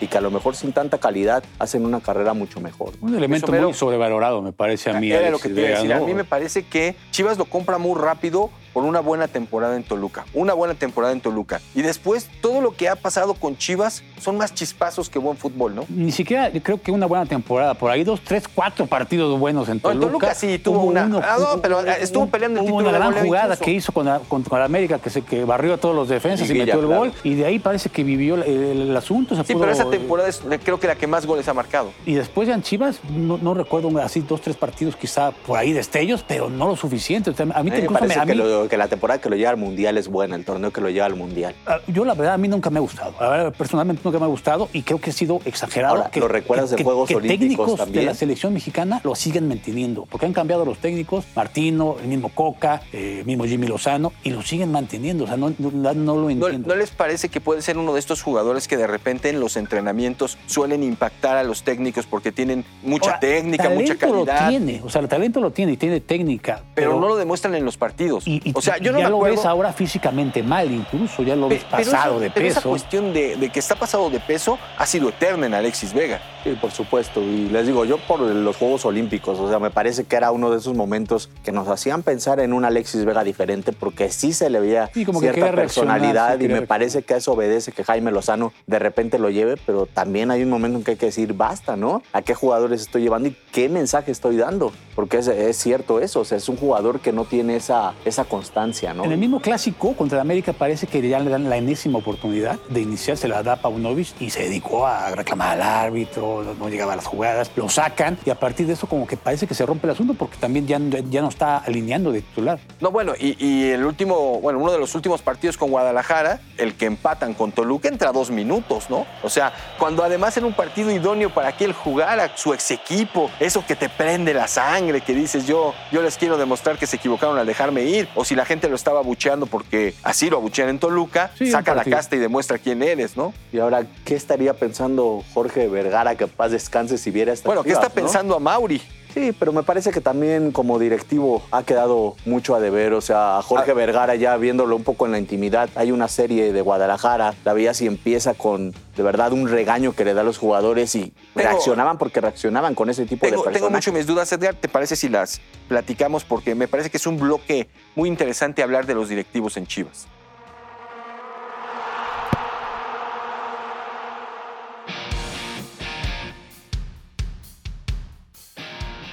y 0.00 0.06
que 0.06 0.18
a 0.18 0.20
lo 0.20 0.30
mejor 0.30 0.54
sin 0.56 0.72
tanta 0.72 0.98
calidad 0.98 1.42
hacen 1.58 1.84
una 1.84 2.00
carrera 2.00 2.34
mucho 2.34 2.60
mejor? 2.60 2.92
Un 3.00 3.14
elemento 3.14 3.46
Eso, 3.46 3.52
pero- 3.52 3.66
muy 3.68 3.74
sobrevalorado, 3.74 4.42
me 4.42 4.52
parece 4.52 4.90
a 4.90 5.00
mí. 5.00 5.10
Era 5.10 5.22
lo 5.22 5.26
Alexis 5.28 5.42
que 5.42 5.48
te 5.54 5.84
iba 5.84 5.96
a 5.96 6.00
mí 6.00 6.14
me 6.14 6.24
parece 6.24 6.64
que 6.64 6.94
Chivas 7.10 7.38
lo 7.38 7.44
compra 7.44 7.78
muy 7.78 7.98
rápido 7.98 8.50
por 8.72 8.84
una 8.84 9.00
buena 9.00 9.28
temporada 9.28 9.76
en 9.76 9.82
Toluca. 9.82 10.24
Una 10.34 10.54
buena 10.54 10.74
temporada 10.74 11.12
en 11.12 11.20
Toluca. 11.20 11.60
Y 11.74 11.82
después, 11.82 12.28
todo 12.40 12.60
lo 12.60 12.72
que 12.72 12.88
ha 12.88 12.96
pasado 12.96 13.34
con 13.34 13.56
Chivas 13.56 14.02
son 14.20 14.36
más 14.36 14.54
chispazos 14.54 15.08
que 15.08 15.18
buen 15.18 15.36
fútbol, 15.36 15.74
¿no? 15.74 15.84
Ni 15.88 16.12
siquiera 16.12 16.50
creo 16.62 16.80
que 16.80 16.92
una 16.92 17.06
buena 17.06 17.26
temporada. 17.26 17.74
Por 17.74 17.90
ahí 17.90 18.04
dos, 18.04 18.20
tres, 18.22 18.44
cuatro 18.46 18.86
partidos 18.86 19.38
buenos 19.38 19.68
en 19.68 19.80
No, 19.82 19.90
en 19.90 19.98
Toluca. 20.00 20.06
Toluca 20.06 20.34
sí 20.34 20.58
tuvo 20.58 20.84
una- 20.84 21.04
ah, 21.04 21.36
no, 21.38 21.60
pero 21.62 21.80
estuvo 21.80 22.26
peleando 22.26 22.60
el 22.60 22.66
Hubo 22.70 22.78
título 22.80 22.96
una 22.98 23.10
gran 23.10 23.24
jugada 23.26 23.56
que 23.56 23.70
hizo 23.72 23.92
con, 23.92 24.06
la- 24.06 24.20
con- 24.20 24.42
con 24.42 24.58
la 24.58 24.64
América, 24.64 24.98
que, 24.98 25.10
se, 25.10 25.22
que 25.22 25.44
barrió 25.44 25.74
a 25.74 25.76
todos 25.78 25.94
los 25.94 26.08
defensas 26.08 26.48
y, 26.50 26.54
metió 26.54 26.74
el 26.80 26.86
claro. 26.86 27.00
gol. 27.00 27.12
Y 27.24 27.34
de 27.34 27.46
ahí 27.46 27.58
parece 27.58 27.88
que 27.88 28.04
vivió 28.04 28.34
el, 28.36 28.42
el 28.42 28.96
asunto. 28.96 29.34
se 29.36 29.44
Sí, 29.44 29.52
pudo- 29.54 29.60
pero 29.62 29.72
esa 29.72 29.90
temporada 29.90 30.28
es 30.28 30.42
eh, 30.50 30.58
creo 30.62 30.78
que 30.78 30.86
la 30.86 30.94
que 30.96 31.06
más 31.06 31.26
goles 31.26 31.48
ha 31.48 31.54
marcado. 31.54 31.90
Y 32.06 32.14
después 32.14 32.46
ya 32.48 32.54
en 32.54 32.62
Chivas, 32.62 33.00
no, 33.10 33.38
no 33.38 33.54
recuerdo 33.54 33.90
así 34.00 34.20
dos, 34.20 34.40
tres 34.40 34.56
partidos 34.56 34.96
quizá 34.96 35.30
por 35.32 35.58
ahí 35.58 35.72
destellos, 35.72 36.24
pero 36.26 36.48
no 36.50 36.68
lo 36.68 36.76
suficiente. 36.76 37.30
O 37.30 37.34
sea, 37.34 37.46
a 37.54 37.62
mí, 37.62 37.70
me 37.70 37.78
incluso 37.80 38.04
me- 38.04 38.14
a 38.14 38.24
mí- 38.24 38.34
lo- 38.34 38.59
que 38.68 38.76
la 38.76 38.88
temporada 38.88 39.20
que 39.20 39.28
lo 39.30 39.36
lleva 39.36 39.50
al 39.50 39.56
Mundial 39.56 39.96
es 39.98 40.08
buena, 40.08 40.36
el 40.36 40.44
torneo 40.44 40.72
que 40.72 40.80
lo 40.80 40.90
lleva 40.90 41.06
al 41.06 41.16
Mundial. 41.16 41.54
Ah, 41.66 41.78
Yo 41.86 42.04
la 42.04 42.14
verdad 42.14 42.34
a 42.34 42.38
mí 42.38 42.48
nunca 42.48 42.70
me 42.70 42.78
ha 42.78 42.82
gustado. 42.82 43.14
Personalmente 43.56 44.02
nunca 44.04 44.18
me 44.18 44.24
ha 44.24 44.28
gustado 44.28 44.68
y 44.72 44.82
creo 44.82 45.00
que 45.00 45.10
ha 45.10 45.12
sido 45.12 45.40
exagerado. 45.44 45.96
Ahora, 45.96 46.10
que, 46.10 46.20
¿lo 46.20 46.28
recuerdas 46.28 46.70
que- 46.70 46.76
de 46.76 46.84
Juegos 46.84 47.08
que 47.08 47.16
Olímpicos 47.16 47.40
técnicos 47.40 47.76
también? 47.76 48.04
de 48.04 48.10
la 48.10 48.14
selección 48.14 48.52
mexicana 48.52 49.00
lo 49.04 49.14
siguen 49.14 49.48
manteniendo 49.48 50.06
porque 50.10 50.26
han 50.26 50.32
cambiado 50.32 50.64
los 50.64 50.78
técnicos, 50.78 51.24
Martino, 51.34 51.96
el 52.02 52.08
mismo 52.08 52.28
Coca, 52.30 52.82
eh, 52.92 53.18
el 53.20 53.26
mismo 53.26 53.44
Jimmy 53.44 53.66
Lozano 53.66 54.12
y 54.22 54.30
lo 54.30 54.42
siguen 54.42 54.70
manteniendo. 54.72 55.24
O 55.24 55.26
sea, 55.26 55.36
no, 55.36 55.52
no, 55.58 55.70
no 55.94 56.14
lo 56.16 56.22
¿No, 56.22 56.30
entiendo. 56.30 56.68
no 56.68 56.74
les 56.74 56.90
parece 56.90 57.28
que 57.28 57.40
puede 57.40 57.62
ser 57.62 57.78
uno 57.78 57.92
de 57.94 58.00
estos 58.00 58.22
jugadores 58.22 58.68
que 58.68 58.76
de 58.76 58.86
repente 58.86 59.28
en 59.30 59.40
los 59.40 59.56
entrenamientos 59.56 60.38
suelen 60.46 60.82
impactar 60.82 61.36
a 61.36 61.42
los 61.44 61.62
técnicos 61.62 62.06
porque 62.06 62.32
tienen 62.32 62.64
mucha 62.82 63.10
Ahora, 63.10 63.20
técnica, 63.20 63.68
mucha 63.70 63.94
talento 63.96 64.24
calidad? 64.26 64.42
lo 64.44 64.48
tiene, 64.48 64.80
o 64.84 64.90
sea, 64.90 65.00
el 65.00 65.08
talento 65.08 65.40
lo 65.40 65.50
tiene 65.50 65.72
y 65.72 65.76
tiene 65.76 66.00
técnica. 66.00 66.62
Pero, 66.74 66.98
no 67.00 67.08
lo 67.08 67.16
demuestran 67.16 67.54
en 67.54 67.64
los 67.64 67.76
partidos. 67.76 68.24
y, 68.26 68.49
y- 68.50 68.58
o 68.58 68.60
sea, 68.60 68.78
yo 68.78 68.92
no 68.92 68.98
ya 68.98 69.04
me 69.06 69.10
lo 69.10 69.20
ves 69.20 69.44
ahora 69.44 69.72
físicamente 69.72 70.42
mal, 70.42 70.70
incluso 70.70 71.22
ya 71.22 71.34
lo 71.36 71.48
ves 71.48 71.64
Pe- 71.64 71.70
pasado 71.70 72.12
eso- 72.14 72.20
de 72.20 72.30
pero 72.30 72.46
esa 72.46 72.60
peso. 72.60 72.68
cuestión 72.70 73.12
de, 73.12 73.36
de 73.36 73.48
que 73.50 73.58
está 73.58 73.74
pasado 73.74 74.10
de 74.10 74.20
peso 74.20 74.58
ha 74.76 74.86
sido 74.86 75.08
eterna 75.08 75.46
en 75.46 75.54
Alexis 75.54 75.92
Vega. 75.92 76.20
Sí, 76.44 76.56
por 76.60 76.70
supuesto. 76.70 77.20
Y 77.20 77.48
les 77.48 77.66
digo, 77.66 77.84
yo 77.84 77.98
por 77.98 78.20
los 78.20 78.56
Juegos 78.56 78.84
Olímpicos, 78.84 79.38
o 79.38 79.48
sea, 79.48 79.58
me 79.58 79.70
parece 79.70 80.04
que 80.04 80.16
era 80.16 80.30
uno 80.30 80.50
de 80.50 80.58
esos 80.58 80.74
momentos 80.74 81.28
que 81.44 81.52
nos 81.52 81.68
hacían 81.68 82.02
pensar 82.02 82.40
en 82.40 82.52
un 82.52 82.64
Alexis 82.64 83.04
Vega 83.04 83.24
diferente, 83.24 83.72
porque 83.72 84.10
sí 84.10 84.32
se 84.32 84.48
le 84.48 84.60
veía 84.60 84.90
Sí, 84.94 85.04
como 85.04 85.20
que 85.20 85.32
cierta 85.32 85.52
reaccionar, 85.52 86.00
personalidad 86.00 86.38
sí, 86.38 86.44
y 86.44 86.48
me 86.48 86.62
parece 86.62 87.02
que 87.02 87.14
eso 87.14 87.32
obedece 87.32 87.72
que 87.72 87.84
Jaime 87.84 88.10
Lozano 88.10 88.52
de 88.66 88.78
repente 88.78 89.18
lo 89.18 89.30
lleve, 89.30 89.56
pero 89.66 89.86
también 89.86 90.30
hay 90.30 90.42
un 90.42 90.50
momento 90.50 90.78
en 90.78 90.84
que 90.84 90.92
hay 90.92 90.96
que 90.96 91.06
decir, 91.06 91.34
basta, 91.34 91.76
¿no? 91.76 92.02
¿A 92.12 92.22
qué 92.22 92.34
jugadores 92.34 92.80
estoy 92.80 93.02
llevando 93.02 93.28
y 93.28 93.36
qué 93.52 93.68
mensaje 93.68 94.10
estoy 94.10 94.36
dando? 94.36 94.72
Porque 94.94 95.18
es, 95.18 95.28
es 95.28 95.56
cierto 95.56 96.00
eso, 96.00 96.20
o 96.20 96.24
sea, 96.24 96.38
es 96.38 96.48
un 96.48 96.56
jugador 96.56 97.00
que 97.00 97.12
no 97.12 97.24
tiene 97.24 97.56
esa, 97.56 97.94
esa 98.04 98.24
constancia, 98.24 98.94
¿no? 98.94 99.04
En 99.04 99.12
el 99.12 99.18
mismo 99.18 99.40
clásico 99.40 99.94
contra 99.94 100.18
el 100.18 100.22
América 100.22 100.52
parece 100.52 100.86
que 100.86 101.06
ya 101.06 101.18
le 101.20 101.30
dan 101.30 101.48
la 101.48 101.56
enésima 101.56 101.98
oportunidad 101.98 102.58
de 102.68 102.80
iniciar, 102.80 103.16
se 103.16 103.28
la 103.28 103.42
da 103.42 103.56
Paunovic 103.56 104.20
y 104.20 104.30
se 104.30 104.44
dedicó 104.44 104.86
a 104.86 105.10
reclamar 105.10 105.60
al 105.60 105.62
árbitro, 105.62 106.29
no, 106.44 106.54
no 106.54 106.68
llegaba 106.68 106.94
a 106.94 106.96
las 106.96 107.06
jugadas, 107.06 107.50
lo 107.56 107.68
sacan 107.68 108.18
y 108.24 108.30
a 108.30 108.34
partir 108.34 108.66
de 108.66 108.74
eso 108.74 108.86
como 108.86 109.06
que 109.06 109.16
parece 109.16 109.46
que 109.46 109.54
se 109.54 109.66
rompe 109.66 109.86
el 109.86 109.92
asunto 109.92 110.14
porque 110.14 110.36
también 110.36 110.66
ya, 110.66 110.78
ya 111.10 111.22
no 111.22 111.28
está 111.28 111.58
alineando 111.58 112.12
de 112.12 112.22
titular. 112.22 112.58
No, 112.80 112.90
bueno, 112.90 113.12
y, 113.18 113.36
y 113.44 113.70
el 113.70 113.84
último, 113.84 114.40
bueno, 114.40 114.58
uno 114.58 114.72
de 114.72 114.78
los 114.78 114.94
últimos 114.94 115.22
partidos 115.22 115.56
con 115.56 115.70
Guadalajara, 115.70 116.40
el 116.58 116.74
que 116.74 116.86
empatan 116.86 117.34
con 117.34 117.52
Toluca, 117.52 117.88
entra 117.88 118.12
dos 118.12 118.30
minutos, 118.30 118.90
¿no? 118.90 119.06
O 119.22 119.28
sea, 119.28 119.52
cuando 119.78 120.04
además 120.04 120.36
en 120.36 120.44
un 120.44 120.52
partido 120.52 120.90
idóneo 120.90 121.30
para 121.32 121.56
que 121.56 121.64
él 121.64 121.72
jugara 121.72 122.36
su 122.36 122.54
ex 122.54 122.70
equipo, 122.70 123.30
eso 123.40 123.64
que 123.66 123.76
te 123.76 123.88
prende 123.88 124.34
la 124.34 124.48
sangre, 124.48 125.00
que 125.00 125.14
dices 125.14 125.46
yo, 125.46 125.74
yo 125.92 126.02
les 126.02 126.16
quiero 126.16 126.36
demostrar 126.36 126.78
que 126.78 126.86
se 126.86 126.96
equivocaron 126.96 127.38
al 127.38 127.46
dejarme 127.46 127.84
ir, 127.84 128.08
o 128.14 128.24
si 128.24 128.34
la 128.34 128.44
gente 128.44 128.68
lo 128.68 128.76
estaba 128.76 129.00
abucheando 129.00 129.46
porque 129.46 129.94
así 130.02 130.30
lo 130.30 130.38
abuchean 130.38 130.68
en 130.68 130.78
Toluca, 130.78 131.30
Sí, 131.36 131.50
saca 131.50 131.74
la 131.74 131.84
casta 131.84 132.16
y 132.16 132.18
demuestra 132.18 132.58
quién 132.58 132.82
eres, 132.82 133.16
¿no? 133.16 133.32
Y 133.52 133.58
ahora, 133.58 133.84
¿qué 134.04 134.14
estaría 134.14 134.54
pensando 134.54 135.22
Jorge 135.34 135.68
Vergara 135.68 136.14
que 136.20 136.26
paz 136.26 136.50
descanse 136.52 136.98
si 136.98 137.10
viera 137.10 137.32
esta 137.32 137.48
Bueno, 137.48 137.62
¿qué 137.62 137.72
está 137.72 137.88
pensando 137.88 138.34
a 138.36 138.38
Mauri? 138.40 138.80
Sí, 139.14 139.32
pero 139.36 139.52
me 139.52 139.64
parece 139.64 139.90
que 139.90 140.00
también 140.00 140.52
como 140.52 140.78
directivo 140.78 141.42
ha 141.50 141.64
quedado 141.64 142.14
mucho 142.26 142.54
a 142.54 142.60
deber. 142.60 142.92
O 142.92 143.00
sea, 143.00 143.40
Jorge 143.42 143.72
Ah. 143.72 143.74
Vergara 143.74 144.14
ya 144.14 144.36
viéndolo 144.36 144.76
un 144.76 144.84
poco 144.84 145.04
en 145.06 145.10
la 145.12 145.18
intimidad. 145.18 145.68
Hay 145.74 145.90
una 145.90 146.06
serie 146.06 146.52
de 146.52 146.60
Guadalajara, 146.60 147.34
la 147.44 147.52
veías 147.52 147.80
y 147.80 147.86
empieza 147.88 148.34
con 148.34 148.70
de 148.96 149.02
verdad 149.02 149.32
un 149.32 149.48
regaño 149.48 149.94
que 149.96 150.04
le 150.04 150.14
da 150.14 150.20
a 150.20 150.24
los 150.24 150.38
jugadores 150.38 150.94
y 150.94 151.12
Tengo- 151.34 151.48
reaccionaban 151.48 151.98
porque 151.98 152.20
reaccionaban 152.20 152.76
con 152.76 152.88
ese 152.88 153.04
tipo 153.04 153.22
Tengo, 153.26 153.38
de 153.38 153.50
tengo 153.52 153.66
personas. 153.66 153.72
mucho 153.86 153.92
mis 153.92 154.06
dudas, 154.06 154.30
Edgar. 154.32 154.54
¿Te 154.54 154.68
parece 154.68 154.94
si 154.94 155.08
las 155.08 155.40
platicamos? 155.66 156.22
Porque 156.22 156.54
me 156.54 156.68
parece 156.68 156.88
que 156.90 156.98
es 156.98 157.06
un 157.08 157.18
bloque 157.18 157.68
muy 157.96 158.08
interesante 158.08 158.62
hablar 158.62 158.86
de 158.86 158.94
los 158.94 159.08
directivos 159.08 159.56
en 159.56 159.66
Chivas. 159.66 160.06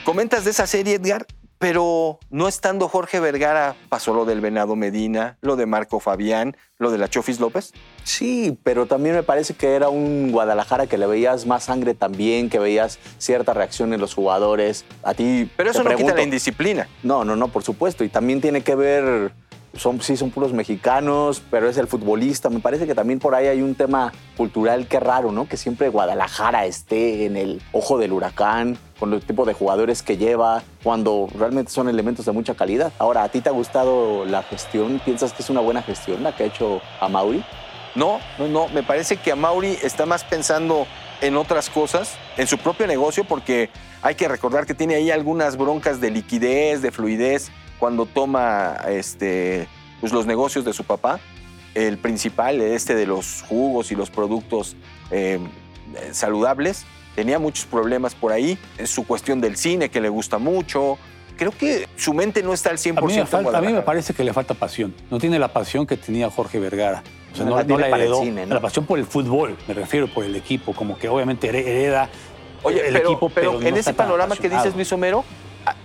Comentas 0.07 0.45
de 0.45 0.51
esa 0.51 0.65
serie, 0.67 0.95
Edgar, 0.95 1.25
pero 1.59 2.17
no 2.29 2.47
estando 2.47 2.87
Jorge 2.87 3.19
Vergara, 3.19 3.75
pasó 3.89 4.13
lo 4.13 4.23
del 4.23 4.39
Venado 4.39 4.77
Medina, 4.77 5.37
lo 5.41 5.57
de 5.57 5.65
Marco 5.65 5.99
Fabián, 5.99 6.55
lo 6.77 6.91
de 6.91 6.97
la 6.97 7.09
Chofis 7.09 7.41
López. 7.41 7.73
Sí, 8.05 8.57
pero 8.63 8.85
también 8.85 9.15
me 9.15 9.23
parece 9.23 9.53
que 9.53 9.75
era 9.75 9.89
un 9.89 10.31
Guadalajara 10.31 10.87
que 10.87 10.97
le 10.97 11.07
veías 11.07 11.45
más 11.45 11.65
sangre 11.65 11.93
también, 11.93 12.49
que 12.49 12.57
veías 12.57 12.99
cierta 13.17 13.53
reacción 13.53 13.91
en 13.93 13.99
los 13.99 14.13
jugadores. 14.13 14.85
A 15.03 15.13
ti. 15.13 15.51
Pero 15.57 15.71
eso 15.71 15.79
no 15.79 15.89
quita 15.89 15.95
pregunto- 15.97 16.15
la 16.15 16.23
indisciplina. 16.23 16.87
No, 17.03 17.25
no, 17.25 17.35
no, 17.35 17.49
por 17.49 17.63
supuesto. 17.63 18.05
Y 18.05 18.07
también 18.07 18.39
tiene 18.39 18.61
que 18.61 18.75
ver, 18.75 19.33
son, 19.77 20.01
sí, 20.01 20.17
son 20.17 20.31
puros 20.31 20.53
mexicanos, 20.53 21.41
pero 21.51 21.69
es 21.69 21.77
el 21.77 21.87
futbolista. 21.87 22.49
Me 22.49 22.59
parece 22.59 22.87
que 22.87 22.95
también 22.95 23.19
por 23.19 23.35
ahí 23.35 23.47
hay 23.47 23.61
un 23.61 23.75
tema 23.75 24.11
cultural 24.35 24.87
que 24.87 24.99
raro, 24.99 25.31
¿no? 25.31 25.47
Que 25.47 25.57
siempre 25.57 25.89
Guadalajara 25.89 26.65
esté 26.65 27.25
en 27.25 27.37
el 27.37 27.61
ojo 27.71 27.97
del 27.97 28.11
huracán, 28.11 28.77
con 28.99 29.13
el 29.13 29.21
tipo 29.21 29.45
de 29.45 29.53
jugadores 29.53 30.01
que 30.01 30.17
lleva, 30.17 30.63
cuando 30.83 31.27
realmente 31.37 31.71
son 31.71 31.87
elementos 31.89 32.25
de 32.25 32.31
mucha 32.31 32.55
calidad. 32.55 32.91
Ahora, 32.99 33.23
¿a 33.23 33.29
ti 33.29 33.41
te 33.41 33.49
ha 33.49 33.53
gustado 33.53 34.25
la 34.25 34.43
gestión? 34.43 34.99
¿Piensas 35.03 35.33
que 35.33 35.43
es 35.43 35.49
una 35.49 35.61
buena 35.61 35.81
gestión 35.81 36.23
la 36.23 36.35
que 36.35 36.43
ha 36.43 36.47
hecho 36.47 36.81
a 36.99 37.07
Mauri? 37.07 37.43
No, 37.95 38.19
no, 38.37 38.47
no. 38.47 38.67
Me 38.69 38.83
parece 38.83 39.17
que 39.17 39.31
a 39.31 39.35
Mauri 39.35 39.77
está 39.81 40.05
más 40.05 40.23
pensando 40.23 40.85
en 41.21 41.35
otras 41.35 41.69
cosas, 41.69 42.15
en 42.37 42.47
su 42.47 42.57
propio 42.57 42.85
negocio, 42.87 43.23
porque 43.23 43.69
hay 44.01 44.15
que 44.15 44.27
recordar 44.27 44.65
que 44.65 44.73
tiene 44.73 44.95
ahí 44.95 45.09
algunas 45.09 45.57
broncas 45.57 45.99
de 45.99 46.11
liquidez, 46.11 46.81
de 46.81 46.91
fluidez, 46.91 47.51
cuando 47.79 48.05
toma 48.05 48.77
este, 48.89 49.67
pues, 49.99 50.11
los 50.13 50.25
negocios 50.25 50.65
de 50.65 50.73
su 50.73 50.83
papá. 50.83 51.19
El 51.75 51.97
principal, 51.99 52.59
este 52.61 52.95
de 52.95 53.05
los 53.05 53.43
jugos 53.47 53.91
y 53.91 53.95
los 53.95 54.09
productos 54.09 54.75
eh, 55.11 55.37
eh, 55.95 56.09
saludables, 56.11 56.85
tenía 57.15 57.37
muchos 57.37 57.65
problemas 57.65 58.15
por 58.15 58.31
ahí. 58.31 58.57
Su 58.85 59.05
cuestión 59.05 59.41
del 59.41 59.57
cine, 59.57 59.89
que 59.89 60.01
le 60.01 60.09
gusta 60.09 60.39
mucho. 60.39 60.97
Creo 61.37 61.51
que 61.51 61.87
su 61.95 62.15
mente 62.15 62.41
no 62.41 62.51
está 62.53 62.71
al 62.71 62.79
100% 62.79 62.97
A 62.97 63.01
mí, 63.05 63.15
me 63.15 63.25
falta- 63.27 63.57
a 63.59 63.61
mí 63.61 63.71
me 63.71 63.83
parece 63.83 64.15
que 64.15 64.23
le 64.23 64.33
falta 64.33 64.55
pasión. 64.55 64.95
No 65.11 65.19
tiene 65.19 65.37
la 65.37 65.49
pasión 65.49 65.85
que 65.85 65.97
tenía 65.97 66.31
Jorge 66.31 66.59
Vergara. 66.59 67.03
O 67.31 67.35
sea, 67.35 67.45
No 67.45 67.61
no, 67.63 67.77
la 67.77 67.89
heredó. 67.89 68.23
cine, 68.23 68.47
¿no? 68.47 68.55
La 68.55 68.61
pasión 68.61 68.85
por 68.87 68.97
el 68.97 69.05
fútbol, 69.05 69.55
me 69.67 69.75
refiero, 69.75 70.07
por 70.07 70.23
el 70.23 70.35
equipo. 70.35 70.73
Como 70.73 70.97
que 70.97 71.07
obviamente 71.09 71.47
here- 71.47 71.59
hereda 71.59 72.09
Oye, 72.63 72.87
el 72.87 72.93
pero, 72.93 73.09
equipo, 73.11 73.29
pero 73.29 73.57
pero, 73.59 73.67
en 73.69 73.77
ese 73.77 73.93
panorama 73.93 74.35
que 74.35 74.49
dices, 74.49 74.73
Luis 74.75 74.91
Homero, 74.91 75.23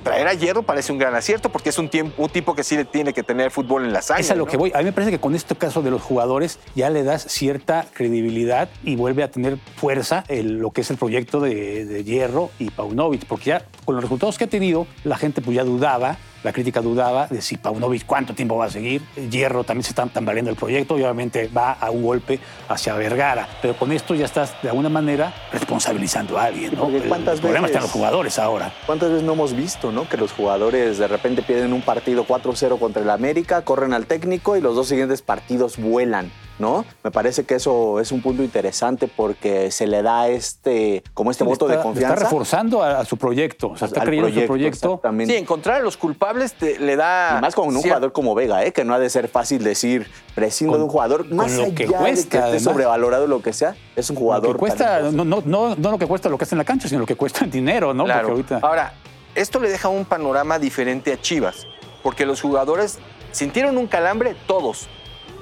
traer 0.02 0.26
a 0.28 0.34
Hierro 0.34 0.62
parece 0.62 0.92
un 0.92 0.98
gran 0.98 1.14
acierto 1.14 1.50
porque 1.50 1.70
es 1.70 1.78
un, 1.78 1.88
tiempo, 1.88 2.22
un 2.22 2.28
tipo 2.30 2.54
que 2.54 2.62
sí 2.64 2.76
le 2.76 2.84
tiene 2.84 3.12
que 3.12 3.22
tener 3.22 3.50
fútbol 3.50 3.84
en 3.84 3.92
la 3.92 4.02
sangre. 4.02 4.22
Es 4.22 4.30
a 4.30 4.34
lo 4.34 4.44
¿no? 4.44 4.50
que 4.50 4.56
voy. 4.56 4.72
A 4.74 4.78
mí 4.78 4.84
me 4.84 4.92
parece 4.92 5.10
que 5.10 5.18
con 5.20 5.34
este 5.34 5.54
caso 5.56 5.82
de 5.82 5.90
los 5.90 6.02
jugadores 6.02 6.58
ya 6.74 6.90
le 6.90 7.02
das 7.04 7.22
cierta 7.28 7.86
credibilidad 7.92 8.68
y 8.84 8.96
vuelve 8.96 9.22
a 9.22 9.30
tener 9.30 9.58
fuerza 9.76 10.24
el- 10.28 10.58
lo 10.58 10.70
que 10.70 10.82
es 10.82 10.90
el 10.90 10.96
proyecto 10.96 11.40
de, 11.40 11.84
de 11.84 12.04
Hierro 12.04 12.50
y 12.58 12.70
Paunovic, 12.70 13.24
porque 13.26 13.46
ya 13.46 13.64
con 13.84 13.94
los 13.94 14.04
resultados 14.04 14.38
que 14.38 14.44
ha 14.44 14.48
tenido, 14.48 14.86
la 15.04 15.16
gente 15.16 15.40
pues 15.40 15.56
ya 15.56 15.64
dudaba, 15.64 16.16
la 16.42 16.52
crítica 16.52 16.80
dudaba 16.80 17.26
de 17.28 17.40
si 17.42 17.56
Paunovic 17.56 18.04
cuánto 18.06 18.34
tiempo 18.34 18.56
va 18.56 18.66
a 18.66 18.70
seguir. 18.70 19.02
Hierro 19.30 19.64
también 19.64 19.84
se 19.84 19.90
está 19.90 20.06
tambaleando 20.06 20.50
el 20.50 20.56
proyecto 20.56 20.98
y 20.98 21.02
obviamente 21.02 21.48
va 21.56 21.72
a 21.72 21.90
un 21.90 22.02
golpe 22.02 22.40
hacia 22.68 22.94
Vergara. 22.94 23.48
Pero 23.60 23.76
con 23.76 23.92
esto 23.92 24.14
ya 24.14 24.24
estás 24.24 24.54
de 24.62 24.68
alguna 24.70 24.88
manera 24.88 25.32
responsabilizando 25.52 26.38
a 26.38 26.44
alguien, 26.44 26.74
¿no? 26.74 26.88
El- 26.88 27.04
¿cuántas 27.04 27.34
el 27.36 27.40
problema 27.40 27.66
veces- 27.66 27.76
está 27.76 27.78
en 27.78 27.82
los 27.84 27.92
jugadores 27.92 28.38
ahora. 28.38 28.72
¿Cuántas 28.86 29.10
veces 29.10 29.24
no 29.24 29.32
hemos 29.34 29.54
visto, 29.54 29.92
no? 29.92 30.08
Que 30.08 30.16
los 30.16 30.32
jugadores 30.32 30.98
de 30.98 31.08
repente 31.08 31.42
pierden 31.42 31.72
un 31.72 31.82
partido 31.82 32.24
4-0 32.24 32.78
contra 32.78 33.02
el 33.02 33.10
América, 33.10 33.62
corren 33.62 33.92
al 33.94 34.06
técnico 34.06 34.56
y 34.56 34.60
los 34.60 34.74
dos 34.74 34.88
siguientes 34.88 35.22
partidos 35.22 35.76
vuelan, 35.78 36.30
¿no? 36.62 36.84
Me 37.04 37.10
parece 37.10 37.44
que 37.44 37.56
eso 37.56 37.98
es 38.00 38.12
un 38.12 38.22
punto 38.22 38.42
interesante 38.42 39.08
porque 39.08 39.70
se 39.72 39.86
le 39.88 40.00
da 40.02 40.28
este, 40.28 41.02
como 41.12 41.30
este 41.32 41.42
Le 41.44 41.50
voto 41.50 41.66
está- 41.66 41.76
de 41.76 41.82
confianza. 41.82 42.14
Está 42.14 42.24
reforzando 42.24 42.82
a, 42.82 43.00
a 43.00 43.04
su 43.04 43.16
proyecto, 43.18 43.70
o 43.70 43.76
sea, 43.76 43.88
está 43.88 44.02
creyendo 44.02 44.28
en 44.28 44.34
su 44.34 44.46
proyecto. 44.46 45.00
Sí, 45.26 45.34
encontrar 45.36 45.80
a 45.80 45.82
los 45.82 45.96
culpables 45.96 46.54
te- 46.54 46.78
le 46.78 46.94
da. 46.96 47.34
Y 47.38 47.40
más 47.42 47.54
con 47.54 47.68
un 47.68 47.82
jugador 47.82 48.12
como 48.12 48.34
Vega, 48.34 48.64
¿eh? 48.64 48.72
que 48.72 48.84
no 48.84 48.94
ha 48.94 48.98
de 49.00 49.10
ser 49.10 49.26
fácil 49.28 49.64
decir 49.64 50.08
prescindo 50.34 50.72
Con- 50.74 50.80
de 50.80 50.84
un 50.84 50.90
jugador, 50.90 51.28
con 51.28 51.36
más 51.36 51.52
lo 51.52 51.64
allá 51.64 51.74
que 51.74 51.86
de 51.86 51.92
cuesta, 51.92 52.38
que 52.40 52.56
esté 52.56 52.60
sobrevalorado 52.60 53.26
lo 53.26 53.42
que 53.42 53.52
sea, 53.52 53.74
es 53.96 54.08
un 54.08 54.16
jugador. 54.16 54.46
Lo 54.50 54.52
que 54.54 54.58
cuesta, 54.60 55.00
no, 55.10 55.24
no, 55.24 55.42
no, 55.44 55.74
no 55.74 55.90
lo 55.90 55.98
que 55.98 56.06
cuesta 56.06 56.28
lo 56.28 56.38
que 56.38 56.44
está 56.44 56.54
en 56.54 56.58
la 56.58 56.64
cancha, 56.64 56.88
sino 56.88 57.00
lo 57.00 57.06
que 57.06 57.16
cuesta 57.16 57.44
en 57.44 57.50
dinero, 57.50 57.92
¿no? 57.92 58.04
Claro. 58.04 58.28
Porque 58.28 58.54
ahorita. 58.54 58.66
Ahora, 58.66 58.94
esto 59.34 59.58
le 59.58 59.68
deja 59.68 59.88
un 59.88 60.04
panorama 60.04 60.58
diferente 60.60 61.12
a 61.12 61.20
Chivas, 61.20 61.66
porque 62.04 62.24
los 62.24 62.40
jugadores 62.40 62.98
sintieron 63.32 63.76
un 63.78 63.86
calambre 63.88 64.36
todos. 64.46 64.88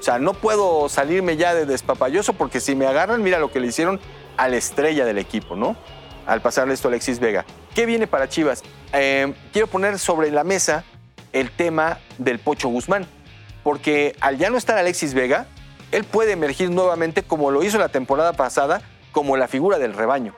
O 0.01 0.03
sea, 0.03 0.17
no 0.17 0.33
puedo 0.33 0.89
salirme 0.89 1.37
ya 1.37 1.53
de 1.53 1.67
despapalloso 1.67 2.33
porque 2.33 2.59
si 2.59 2.73
me 2.73 2.87
agarran, 2.87 3.21
mira 3.21 3.37
lo 3.37 3.51
que 3.51 3.59
le 3.59 3.67
hicieron 3.67 3.99
a 4.35 4.47
la 4.47 4.57
estrella 4.57 5.05
del 5.05 5.19
equipo, 5.19 5.55
¿no? 5.55 5.75
Al 6.25 6.41
pasarle 6.41 6.73
esto 6.73 6.87
a 6.87 6.89
Alexis 6.89 7.19
Vega. 7.19 7.45
¿Qué 7.75 7.85
viene 7.85 8.07
para 8.07 8.27
Chivas? 8.27 8.63
Eh, 8.93 9.31
quiero 9.53 9.67
poner 9.67 9.99
sobre 9.99 10.31
la 10.31 10.43
mesa 10.43 10.85
el 11.33 11.51
tema 11.51 11.99
del 12.17 12.39
Pocho 12.39 12.67
Guzmán, 12.69 13.05
porque 13.63 14.15
al 14.21 14.39
ya 14.39 14.49
no 14.49 14.57
estar 14.57 14.75
Alexis 14.75 15.13
Vega, 15.13 15.45
él 15.91 16.03
puede 16.03 16.31
emergir 16.31 16.71
nuevamente 16.71 17.21
como 17.21 17.51
lo 17.51 17.61
hizo 17.61 17.77
la 17.77 17.89
temporada 17.89 18.33
pasada, 18.33 18.81
como 19.11 19.37
la 19.37 19.47
figura 19.47 19.77
del 19.77 19.93
rebaño. 19.93 20.33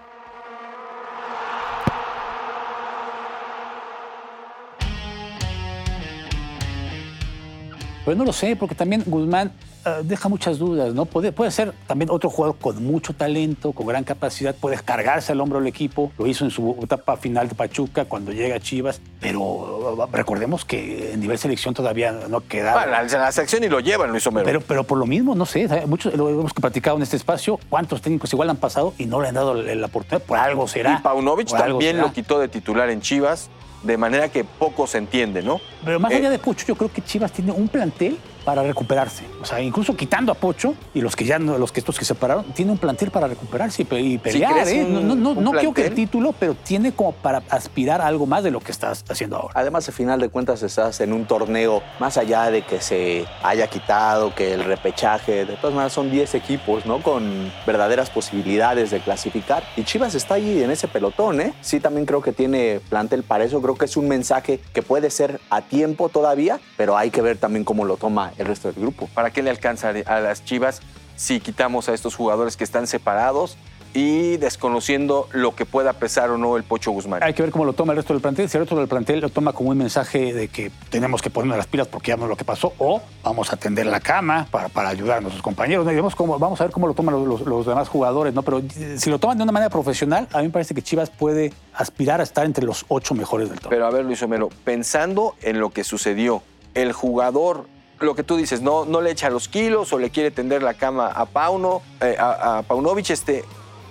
Pues 8.06 8.18
no 8.18 8.26
lo 8.26 8.34
sé, 8.34 8.56
porque 8.56 8.76
también 8.76 9.04
Guzmán 9.06 9.54
eh, 9.86 10.02
deja 10.04 10.28
muchas 10.28 10.60
dudas, 10.60 10.94
¿no? 10.94 11.06
Puede, 11.06 11.32
puede 11.32 11.52
ser 11.52 11.74
también 11.88 12.10
otro 12.10 12.30
jugador 12.30 12.58
con 12.58 12.84
mucho 12.84 13.14
talento, 13.14 13.72
con 13.72 13.88
gran 13.88 14.04
capacidad, 14.04 14.54
puede 14.56 14.78
cargarse 14.78 15.32
al 15.32 15.40
hombro 15.40 15.60
del 15.60 15.68
equipo. 15.68 16.12
Lo 16.18 16.28
hizo 16.28 16.44
en 16.44 16.52
su 16.52 16.78
etapa 16.82 17.16
final 17.18 17.48
de 17.48 17.56
Pachuca 17.56 18.06
cuando 18.06 18.32
llega 18.32 18.58
a 18.58 18.60
Chivas, 18.60 19.02
pero 19.22 20.04
eh, 20.04 20.08
recordemos 20.12 20.66
que 20.66 21.14
en 21.14 21.22
nivel 21.22 21.38
selección 21.38 21.74
todavía 21.74 22.12
no 22.12 22.42
queda. 22.42 22.74
Bueno, 22.74 22.92
la, 22.92 23.04
la 23.04 23.32
sección 23.32 23.64
y 23.64 23.70
lo 23.70 23.80
llevan, 23.80 24.12
Luis 24.12 24.28
Homero. 24.28 24.46
Pero, 24.46 24.62
pero 24.62 24.84
por 24.84 24.98
lo 24.98 25.06
mismo, 25.06 25.34
no 25.34 25.46
sé, 25.46 25.68
muchos 25.88 26.14
lo 26.16 26.30
hemos 26.30 26.54
platicado 26.54 26.98
en 26.98 27.04
este 27.04 27.16
espacio, 27.16 27.60
cuántos 27.70 28.02
técnicos 28.02 28.32
igual 28.34 28.50
han 28.50 28.58
pasado 28.58 28.94
y 28.98 29.06
no 29.06 29.22
le 29.22 29.30
han 29.30 29.36
dado 29.36 29.54
la, 29.54 29.76
la 29.76 29.86
oportunidad, 29.88 30.26
por 30.26 30.38
algo 30.38 30.68
será. 30.68 30.98
Y 31.00 31.02
Paunovic 31.02 31.50
también 31.50 31.96
será. 31.96 32.08
lo 32.08 32.14
quitó 32.14 32.40
de 32.40 32.50
titular 32.50 32.90
en 32.90 33.02
Chivas, 33.02 33.50
de 33.84 33.98
manera 33.98 34.30
que 34.30 34.44
poco 34.44 34.88
se 34.88 34.98
entiende, 34.98 35.42
¿no? 35.44 35.60
Pero 35.84 36.00
más 36.00 36.12
Eh, 36.12 36.16
allá 36.16 36.30
de 36.30 36.40
Pocho, 36.40 36.66
yo 36.66 36.76
creo 36.76 36.92
que 36.92 37.02
Chivas 37.02 37.32
tiene 37.32 37.52
un 37.52 37.68
plantel 37.68 38.18
para 38.46 38.64
recuperarse. 38.64 39.24
O 39.42 39.46
sea, 39.46 39.62
incluso 39.62 39.96
quitando 39.96 40.32
a 40.32 40.36
Pocho 40.36 40.76
y 40.94 41.02
los 41.02 41.16
que 41.16 41.26
ya 41.26 41.40
los 41.40 41.72
que 41.72 41.80
estos 41.80 41.98
que 41.98 42.06
se 42.06 42.14
separaron, 42.14 42.46
tiene 42.54 42.72
un 42.72 42.78
plantel 42.78 43.12
para 43.12 43.28
recuperarse 43.28 43.84
y, 43.90 43.96
y 43.96 44.18
pelear. 44.18 44.68
¿eh? 44.68 44.84
un- 44.84 45.08
no 45.08 45.16
no, 45.16 45.34
no, 45.36 45.52
quiero 45.52 45.74
que 45.74 45.88
el 45.88 45.94
título, 45.96 46.34
pero 46.38 46.54
tiene 46.56 46.92
como 46.94 47.12
para 47.14 47.42
aspirar 47.50 48.02
a 48.02 48.08
algo 48.08 48.26
más 48.26 48.44
de 48.44 48.52
lo 48.52 48.60
que 48.60 48.72
estás 48.72 49.04
haciendo 49.10 49.38
ahora. 49.38 49.54
Además, 49.56 49.88
al 49.88 49.94
final 49.94 50.20
de 50.20 50.30
cuentas, 50.30 50.62
estás 50.64 51.00
en 51.02 51.14
un 51.14 51.26
torneo, 51.26 51.82
más 52.00 52.18
allá 52.18 52.52
de 52.52 52.64
que 52.64 52.82
se 52.82 53.26
haya 53.44 53.68
quitado, 53.68 54.34
que 54.36 54.54
el 54.54 54.64
repechaje, 54.64 55.46
de 55.46 55.56
todas 55.56 55.74
maneras 55.74 55.94
son 55.94 56.12
10 56.12 56.36
equipos, 56.36 56.86
¿no? 56.86 57.02
Con 57.02 57.52
verdaderas 57.66 58.10
posibilidades 58.10 58.92
de 58.92 59.00
clasificar. 59.00 59.64
Y 59.76 59.84
Chivas 59.84 60.16
está 60.16 60.36
ahí 60.36 60.62
en 60.64 60.72
ese 60.72 60.88
pelotón, 60.88 61.42
¿eh? 61.42 61.54
Sí, 61.62 61.80
también 61.80 62.06
creo 62.06 62.22
que 62.22 62.34
tiene 62.34 62.82
plantel 62.90 63.24
para 63.24 63.44
eso. 63.46 63.62
Creo 63.62 63.76
que 63.76 63.86
es 63.86 63.96
un 63.98 64.08
mensaje 64.08 64.60
que 64.74 64.82
puede 64.82 65.10
ser 65.10 65.40
a 65.50 65.62
tiempo 65.62 66.10
todavía, 66.10 66.60
pero 66.78 66.98
hay 66.98 67.10
que 67.10 67.22
ver 67.22 67.38
también 67.38 67.64
cómo 67.64 67.86
lo 67.86 67.98
toma 67.98 68.33
el 68.38 68.46
resto 68.48 68.72
del 68.72 68.82
grupo. 68.82 69.08
¿Para 69.14 69.32
qué 69.32 69.42
le 69.44 69.50
alcanza 69.50 69.90
a 70.06 70.20
las 70.20 70.44
Chivas 70.46 70.82
si 71.16 71.40
quitamos 71.40 71.90
a 71.90 71.94
estos 71.94 72.16
jugadores 72.16 72.58
que 72.58 72.64
están 72.64 72.88
separados 72.88 73.58
y 73.96 74.38
desconociendo 74.38 75.28
lo 75.34 75.54
que 75.56 75.66
pueda 75.68 75.94
pesar 75.94 76.32
o 76.32 76.38
no 76.40 76.58
el 76.58 76.64
Pocho 76.64 76.90
Guzmán? 76.90 77.22
Hay 77.22 77.36
que 77.36 77.44
ver 77.44 77.52
cómo 77.52 77.64
lo 77.64 77.74
toma 77.74 77.94
el 77.94 77.98
resto 77.98 78.14
del 78.14 78.24
plantel. 78.24 78.50
Si 78.50 78.58
el 78.58 78.64
resto 78.64 78.76
del 78.76 78.88
plantel 78.88 79.20
lo 79.20 79.30
toma 79.30 79.54
como 79.54 79.70
un 79.70 79.78
mensaje 79.78 80.34
de 80.34 80.48
que 80.48 80.72
tenemos 80.90 81.22
que 81.22 81.30
ponernos 81.30 81.58
las 81.58 81.68
pilas 81.68 81.88
porque 81.88 82.08
ya 82.10 82.18
no 82.18 82.26
lo 82.26 82.36
que 82.36 82.44
pasó, 82.44 82.74
o 82.80 83.04
vamos 83.24 83.54
a 83.54 83.58
tender 83.58 83.86
la 83.86 84.00
cama 84.00 84.48
para, 84.50 84.70
para 84.70 84.90
ayudar 84.90 85.20
a 85.20 85.22
nuestros 85.22 85.44
compañeros. 85.44 85.86
vemos 85.86 86.16
cómo- 86.16 86.40
vamos 86.40 86.60
a 86.60 86.64
ver 86.64 86.74
cómo 86.74 86.88
lo 86.88 86.96
toman 86.96 87.14
los, 87.14 87.28
los- 87.28 87.42
los 87.48 87.66
demás 87.68 87.88
jugadores, 87.88 88.34
¿no? 88.34 88.42
Pero 88.42 88.60
eh, 88.60 88.96
si 88.98 89.12
lo 89.12 89.20
toman 89.20 89.38
de 89.38 89.44
una 89.44 89.52
manera 89.52 89.70
profesional, 89.70 90.28
a 90.34 90.40
mí 90.40 90.46
me 90.46 90.50
parece 90.50 90.74
que 90.74 90.82
Chivas 90.82 91.12
puede 91.12 91.54
aspirar 91.76 92.20
a 92.20 92.24
estar 92.24 92.46
entre 92.48 92.66
los 92.66 92.86
ocho 92.88 93.14
mejores 93.14 93.50
del 93.50 93.60
torneo. 93.60 93.78
Pero 93.78 93.86
a 93.86 93.92
ver, 93.92 94.06
Luis 94.06 94.24
Homero, 94.24 94.50
pensando 94.64 95.36
en 95.44 95.60
lo 95.60 95.70
que 95.70 95.84
sucedió, 95.84 96.42
el 96.74 96.94
jugador, 96.94 97.68
lo 98.04 98.16
que 98.16 98.24
tú 98.24 98.36
dices, 98.38 98.62
no, 98.62 98.86
no 98.86 99.02
le 99.02 99.12
echa 99.12 99.30
los 99.30 99.48
kilos 99.48 99.92
o 99.94 99.98
le 100.00 100.10
quiere 100.10 100.32
tender 100.32 100.62
la 100.64 100.74
cama 100.74 101.08
a 101.08 101.26
Pauno, 101.26 101.82
eh, 102.02 102.16
a, 102.20 102.60
a 102.60 102.62
Paunovic, 102.64 103.10
este, 103.10 103.44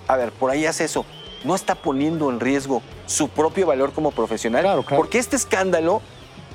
a 0.07 0.15
ver, 0.17 0.31
por 0.31 0.51
ahí 0.51 0.65
hace 0.65 0.85
eso. 0.85 1.05
No 1.43 1.55
está 1.55 1.75
poniendo 1.75 2.29
en 2.29 2.39
riesgo 2.39 2.81
su 3.05 3.27
propio 3.29 3.67
valor 3.67 3.91
como 3.93 4.11
profesional. 4.11 4.61
Claro, 4.63 4.83
claro. 4.83 5.01
Porque 5.01 5.19
este 5.19 5.35
escándalo 5.35 6.01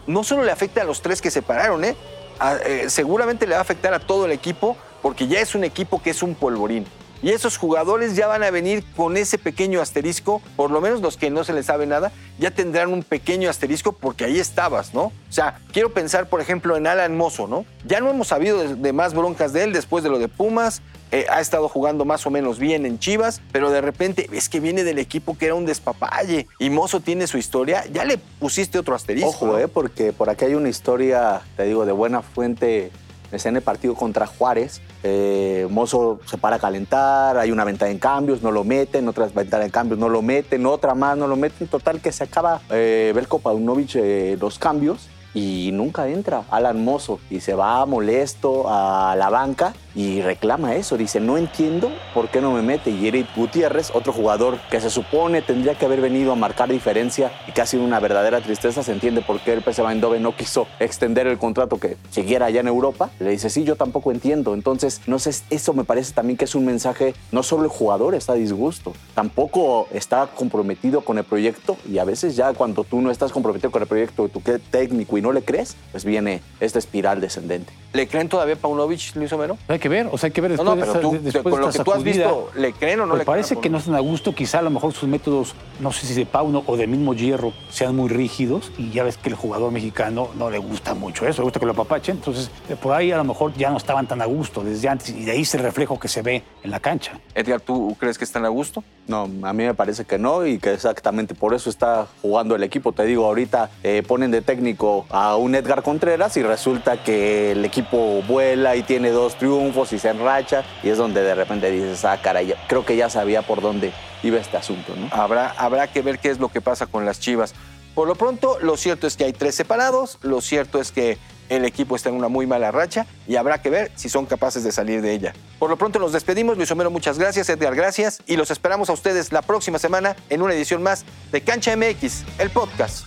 no 0.06 0.24
solo 0.24 0.42
le 0.44 0.50
afecta 0.52 0.80
a 0.80 0.84
los 0.84 1.02
tres 1.02 1.20
que 1.20 1.30
se 1.30 1.42
pararon, 1.42 1.84
¿eh? 1.84 1.94
A- 2.38 2.54
eh, 2.56 2.88
seguramente 2.88 3.46
le 3.46 3.52
va 3.52 3.58
a 3.58 3.62
afectar 3.62 3.92
a 3.92 3.98
todo 4.00 4.24
el 4.24 4.32
equipo 4.32 4.76
porque 5.02 5.26
ya 5.28 5.40
es 5.40 5.54
un 5.54 5.64
equipo 5.64 6.00
que 6.02 6.10
es 6.10 6.22
un 6.22 6.34
polvorín. 6.34 6.86
Y 7.22 7.30
esos 7.30 7.56
jugadores 7.56 8.16
ya 8.16 8.26
van 8.26 8.42
a 8.42 8.50
venir 8.50 8.84
con 8.96 9.16
ese 9.16 9.38
pequeño 9.38 9.80
asterisco, 9.80 10.40
por 10.56 10.70
lo 10.70 10.80
menos 10.80 11.00
los 11.00 11.16
que 11.16 11.30
no 11.30 11.44
se 11.44 11.52
les 11.52 11.66
sabe 11.66 11.86
nada, 11.86 12.12
ya 12.38 12.50
tendrán 12.50 12.92
un 12.92 13.02
pequeño 13.02 13.50
asterisco 13.50 13.92
porque 13.92 14.24
ahí 14.24 14.38
estabas, 14.38 14.94
¿no? 14.94 15.04
O 15.04 15.12
sea, 15.32 15.60
quiero 15.72 15.92
pensar, 15.92 16.28
por 16.28 16.40
ejemplo, 16.40 16.76
en 16.76 16.86
Alan 16.86 17.16
Mozo, 17.16 17.46
¿no? 17.48 17.64
Ya 17.84 18.00
no 18.00 18.10
hemos 18.10 18.28
sabido 18.28 18.58
de, 18.58 18.74
de 18.74 18.92
más 18.92 19.14
broncas 19.14 19.52
de 19.52 19.64
él 19.64 19.72
después 19.72 20.04
de 20.04 20.10
lo 20.10 20.18
de 20.18 20.28
Pumas, 20.28 20.82
eh, 21.10 21.24
ha 21.30 21.40
estado 21.40 21.70
jugando 21.70 22.04
más 22.04 22.26
o 22.26 22.30
menos 22.30 22.58
bien 22.58 22.84
en 22.84 22.98
Chivas, 22.98 23.40
pero 23.50 23.70
de 23.70 23.80
repente 23.80 24.28
es 24.32 24.50
que 24.50 24.60
viene 24.60 24.84
del 24.84 24.98
equipo 24.98 25.38
que 25.38 25.46
era 25.46 25.54
un 25.54 25.64
despapalle 25.64 26.46
y 26.58 26.68
Mozo 26.68 27.00
tiene 27.00 27.26
su 27.26 27.38
historia, 27.38 27.86
ya 27.90 28.04
le 28.04 28.18
pusiste 28.18 28.78
otro 28.78 28.94
asterisco. 28.94 29.30
Ojo, 29.30 29.46
¿no? 29.46 29.58
eh, 29.58 29.68
porque 29.68 30.12
por 30.12 30.28
aquí 30.28 30.44
hay 30.44 30.54
una 30.54 30.68
historia, 30.68 31.40
te 31.56 31.64
digo, 31.64 31.86
de 31.86 31.92
buena 31.92 32.20
fuente. 32.20 32.90
Es 33.32 33.46
en 33.46 33.56
el 33.56 33.62
partido 33.62 33.94
contra 33.94 34.26
Juárez. 34.26 34.80
Eh, 35.02 35.66
Mozo 35.70 36.20
se 36.24 36.38
para 36.38 36.56
a 36.56 36.58
calentar, 36.58 37.38
hay 37.38 37.52
una 37.52 37.64
ventana 37.64 37.90
en 37.90 37.98
cambios, 37.98 38.42
no 38.42 38.50
lo 38.50 38.64
meten, 38.64 39.08
otras 39.08 39.32
ventanas 39.32 39.66
en 39.66 39.70
cambios, 39.70 39.98
no 39.98 40.08
lo 40.08 40.22
meten, 40.22 40.66
otra 40.66 40.94
más, 40.94 41.16
no 41.16 41.26
lo 41.26 41.36
meten. 41.36 41.68
Total 41.68 42.00
que 42.00 42.12
se 42.12 42.24
acaba 42.24 42.60
eh, 42.70 43.12
Belko 43.14 43.38
Paunovic 43.38 43.94
eh, 43.94 44.36
los 44.40 44.58
cambios 44.58 45.08
y 45.34 45.70
nunca 45.72 46.08
entra 46.08 46.42
Alan 46.50 46.82
Mozo 46.82 47.20
y 47.30 47.40
se 47.40 47.54
va 47.54 47.84
molesto 47.86 48.64
a 48.68 49.14
la 49.16 49.28
banca 49.28 49.74
y 49.98 50.22
reclama 50.22 50.76
eso. 50.76 50.96
Dice, 50.96 51.18
no 51.18 51.36
entiendo 51.36 51.90
por 52.14 52.28
qué 52.28 52.40
no 52.40 52.52
me 52.52 52.62
mete. 52.62 52.90
Y 52.90 53.08
Eric 53.08 53.26
Gutiérrez, 53.34 53.90
otro 53.92 54.12
jugador 54.12 54.58
que 54.70 54.80
se 54.80 54.90
supone 54.90 55.42
tendría 55.42 55.74
que 55.74 55.86
haber 55.86 56.00
venido 56.00 56.30
a 56.30 56.36
marcar 56.36 56.68
diferencia 56.68 57.32
y 57.48 57.52
que 57.52 57.62
ha 57.62 57.66
sido 57.66 57.82
una 57.82 57.98
verdadera 57.98 58.40
tristeza, 58.40 58.84
se 58.84 58.92
entiende 58.92 59.22
por 59.22 59.40
qué 59.40 59.54
el 59.54 59.62
PSV 59.64 59.90
Eindhoven 59.90 60.22
no 60.22 60.36
quiso 60.36 60.68
extender 60.78 61.26
el 61.26 61.36
contrato 61.36 61.80
que 61.80 61.96
siguiera 62.10 62.46
allá 62.46 62.60
en 62.60 62.68
Europa. 62.68 63.10
Le 63.18 63.30
dice, 63.30 63.50
sí, 63.50 63.64
yo 63.64 63.74
tampoco 63.74 64.12
entiendo. 64.12 64.54
Entonces, 64.54 65.00
no 65.08 65.18
sé, 65.18 65.32
eso 65.50 65.72
me 65.74 65.82
parece 65.82 66.12
también 66.12 66.36
que 66.36 66.44
es 66.44 66.54
un 66.54 66.64
mensaje, 66.64 67.14
no 67.32 67.42
solo 67.42 67.64
el 67.64 67.68
jugador 67.68 68.14
está 68.14 68.34
a 68.34 68.36
disgusto, 68.36 68.92
tampoco 69.16 69.88
está 69.92 70.28
comprometido 70.28 71.00
con 71.00 71.18
el 71.18 71.24
proyecto 71.24 71.76
y 71.90 71.98
a 71.98 72.04
veces 72.04 72.36
ya 72.36 72.52
cuando 72.52 72.84
tú 72.84 73.00
no 73.00 73.10
estás 73.10 73.32
comprometido 73.32 73.72
con 73.72 73.82
el 73.82 73.88
proyecto, 73.88 74.28
tú 74.28 74.44
que 74.44 74.60
técnico 74.60 75.18
y 75.18 75.22
no 75.22 75.32
le 75.32 75.42
crees, 75.42 75.76
pues 75.90 76.04
viene 76.04 76.40
esta 76.60 76.78
espiral 76.78 77.20
descendente. 77.20 77.72
¿Le 77.92 78.06
creen 78.06 78.28
todavía 78.28 78.54
a 78.54 78.58
Paunovic, 78.58 79.16
Luis 79.16 79.32
Homero? 79.32 79.58
Hay 79.66 79.80
que 79.80 79.87
ver, 79.88 80.08
o 80.10 80.18
sea, 80.18 80.28
hay 80.28 80.32
que 80.32 80.40
ver 80.40 80.52
después 80.52 80.66
no, 80.68 80.74
de 80.76 80.80
pero 80.82 80.92
esta- 80.92 81.00
tú, 81.02 81.12
de- 81.12 81.18
después 81.20 81.42
con 81.44 81.52
de 81.52 81.58
lo 81.58 81.66
que 81.66 81.70
esta 81.70 81.84
tú 81.84 81.92
has 81.92 81.98
sacudida, 81.98 82.26
visto, 82.26 82.50
¿le 82.56 82.72
creen 82.72 83.00
o 83.00 83.02
no 83.06 83.08
pues 83.10 83.18
le 83.20 83.24
creen? 83.24 83.34
parece 83.34 83.54
a 83.54 83.60
que 83.60 83.70
no 83.70 83.78
están 83.78 83.94
a 83.94 84.00
gusto, 84.00 84.34
quizá 84.34 84.58
a 84.58 84.62
lo 84.62 84.70
mejor 84.70 84.92
sus 84.92 85.08
métodos, 85.08 85.54
no 85.80 85.92
sé 85.92 86.06
si 86.06 86.14
de 86.14 86.26
Pauno 86.26 86.62
o 86.66 86.76
de 86.76 86.86
mismo 86.86 87.14
Hierro, 87.14 87.52
sean 87.70 87.96
muy 87.96 88.08
rígidos 88.08 88.70
y 88.78 88.90
ya 88.90 89.02
ves 89.04 89.16
que 89.18 89.28
el 89.30 89.34
jugador 89.34 89.72
mexicano 89.72 90.28
no 90.38 90.50
le 90.50 90.58
gusta 90.58 90.94
mucho 90.94 91.26
eso, 91.26 91.42
le 91.42 91.44
gusta 91.44 91.60
que 91.60 91.66
lo 91.66 91.72
apapachen, 91.72 92.16
entonces 92.16 92.50
por 92.82 92.94
ahí 92.94 93.10
a 93.12 93.16
lo 93.16 93.24
mejor 93.24 93.52
ya 93.54 93.70
no 93.70 93.76
estaban 93.76 94.06
tan 94.06 94.22
a 94.22 94.26
gusto 94.26 94.62
desde 94.62 94.88
antes 94.88 95.10
y 95.10 95.24
de 95.24 95.32
ahí 95.32 95.42
es 95.42 95.54
el 95.54 95.62
reflejo 95.62 95.98
que 95.98 96.08
se 96.08 96.22
ve 96.22 96.42
en 96.62 96.70
la 96.70 96.80
cancha. 96.80 97.18
Edgar, 97.34 97.60
¿tú 97.60 97.96
crees 97.98 98.18
que 98.18 98.24
están 98.24 98.44
a 98.44 98.48
gusto? 98.48 98.82
No, 99.06 99.22
a 99.42 99.52
mí 99.52 99.64
me 99.64 99.74
parece 99.74 100.04
que 100.04 100.18
no 100.18 100.46
y 100.46 100.58
que 100.58 100.72
exactamente 100.74 101.34
por 101.34 101.54
eso 101.54 101.70
está 101.70 102.06
jugando 102.20 102.54
el 102.54 102.62
equipo. 102.62 102.92
Te 102.92 103.04
digo, 103.04 103.24
ahorita 103.24 103.70
eh, 103.82 104.02
ponen 104.06 104.30
de 104.30 104.42
técnico 104.42 105.06
a 105.08 105.36
un 105.36 105.54
Edgar 105.54 105.82
Contreras 105.82 106.36
y 106.36 106.42
resulta 106.42 107.02
que 107.02 107.52
el 107.52 107.64
equipo 107.64 108.22
vuela 108.28 108.76
y 108.76 108.82
tiene 108.82 109.10
dos 109.10 109.36
triunfos 109.36 109.67
y 109.92 109.98
se 109.98 110.08
enracha 110.08 110.64
y 110.82 110.88
es 110.88 110.98
donde 110.98 111.22
de 111.22 111.34
repente 111.34 111.70
dices, 111.70 112.04
ah, 112.04 112.18
caray, 112.22 112.54
creo 112.68 112.84
que 112.84 112.96
ya 112.96 113.10
sabía 113.10 113.42
por 113.42 113.60
dónde 113.60 113.92
iba 114.22 114.38
este 114.38 114.56
asunto, 114.56 114.94
¿no? 114.96 115.08
Habrá, 115.12 115.50
habrá 115.56 115.86
que 115.86 116.02
ver 116.02 116.18
qué 116.18 116.30
es 116.30 116.38
lo 116.38 116.48
que 116.48 116.60
pasa 116.60 116.86
con 116.86 117.04
las 117.04 117.20
Chivas. 117.20 117.54
Por 117.94 118.08
lo 118.08 118.14
pronto, 118.14 118.58
lo 118.60 118.76
cierto 118.76 119.06
es 119.06 119.16
que 119.16 119.24
hay 119.24 119.32
tres 119.32 119.54
separados, 119.54 120.18
lo 120.22 120.40
cierto 120.40 120.80
es 120.80 120.92
que 120.92 121.18
el 121.48 121.64
equipo 121.64 121.96
está 121.96 122.08
en 122.10 122.14
una 122.14 122.28
muy 122.28 122.46
mala 122.46 122.70
racha 122.70 123.06
y 123.26 123.36
habrá 123.36 123.60
que 123.60 123.70
ver 123.70 123.90
si 123.94 124.08
son 124.08 124.26
capaces 124.26 124.62
de 124.64 124.72
salir 124.72 125.02
de 125.02 125.12
ella. 125.12 125.32
Por 125.58 125.70
lo 125.70 125.76
pronto 125.76 125.98
nos 125.98 126.12
despedimos, 126.12 126.56
Luis 126.56 126.70
Homero, 126.70 126.90
muchas 126.90 127.18
gracias, 127.18 127.48
Edgar, 127.48 127.74
gracias, 127.74 128.22
y 128.26 128.36
los 128.36 128.50
esperamos 128.50 128.90
a 128.90 128.92
ustedes 128.92 129.32
la 129.32 129.42
próxima 129.42 129.78
semana 129.78 130.16
en 130.28 130.42
una 130.42 130.54
edición 130.54 130.82
más 130.82 131.04
de 131.32 131.40
Cancha 131.40 131.76
MX, 131.76 132.24
el 132.38 132.50
podcast. 132.50 133.06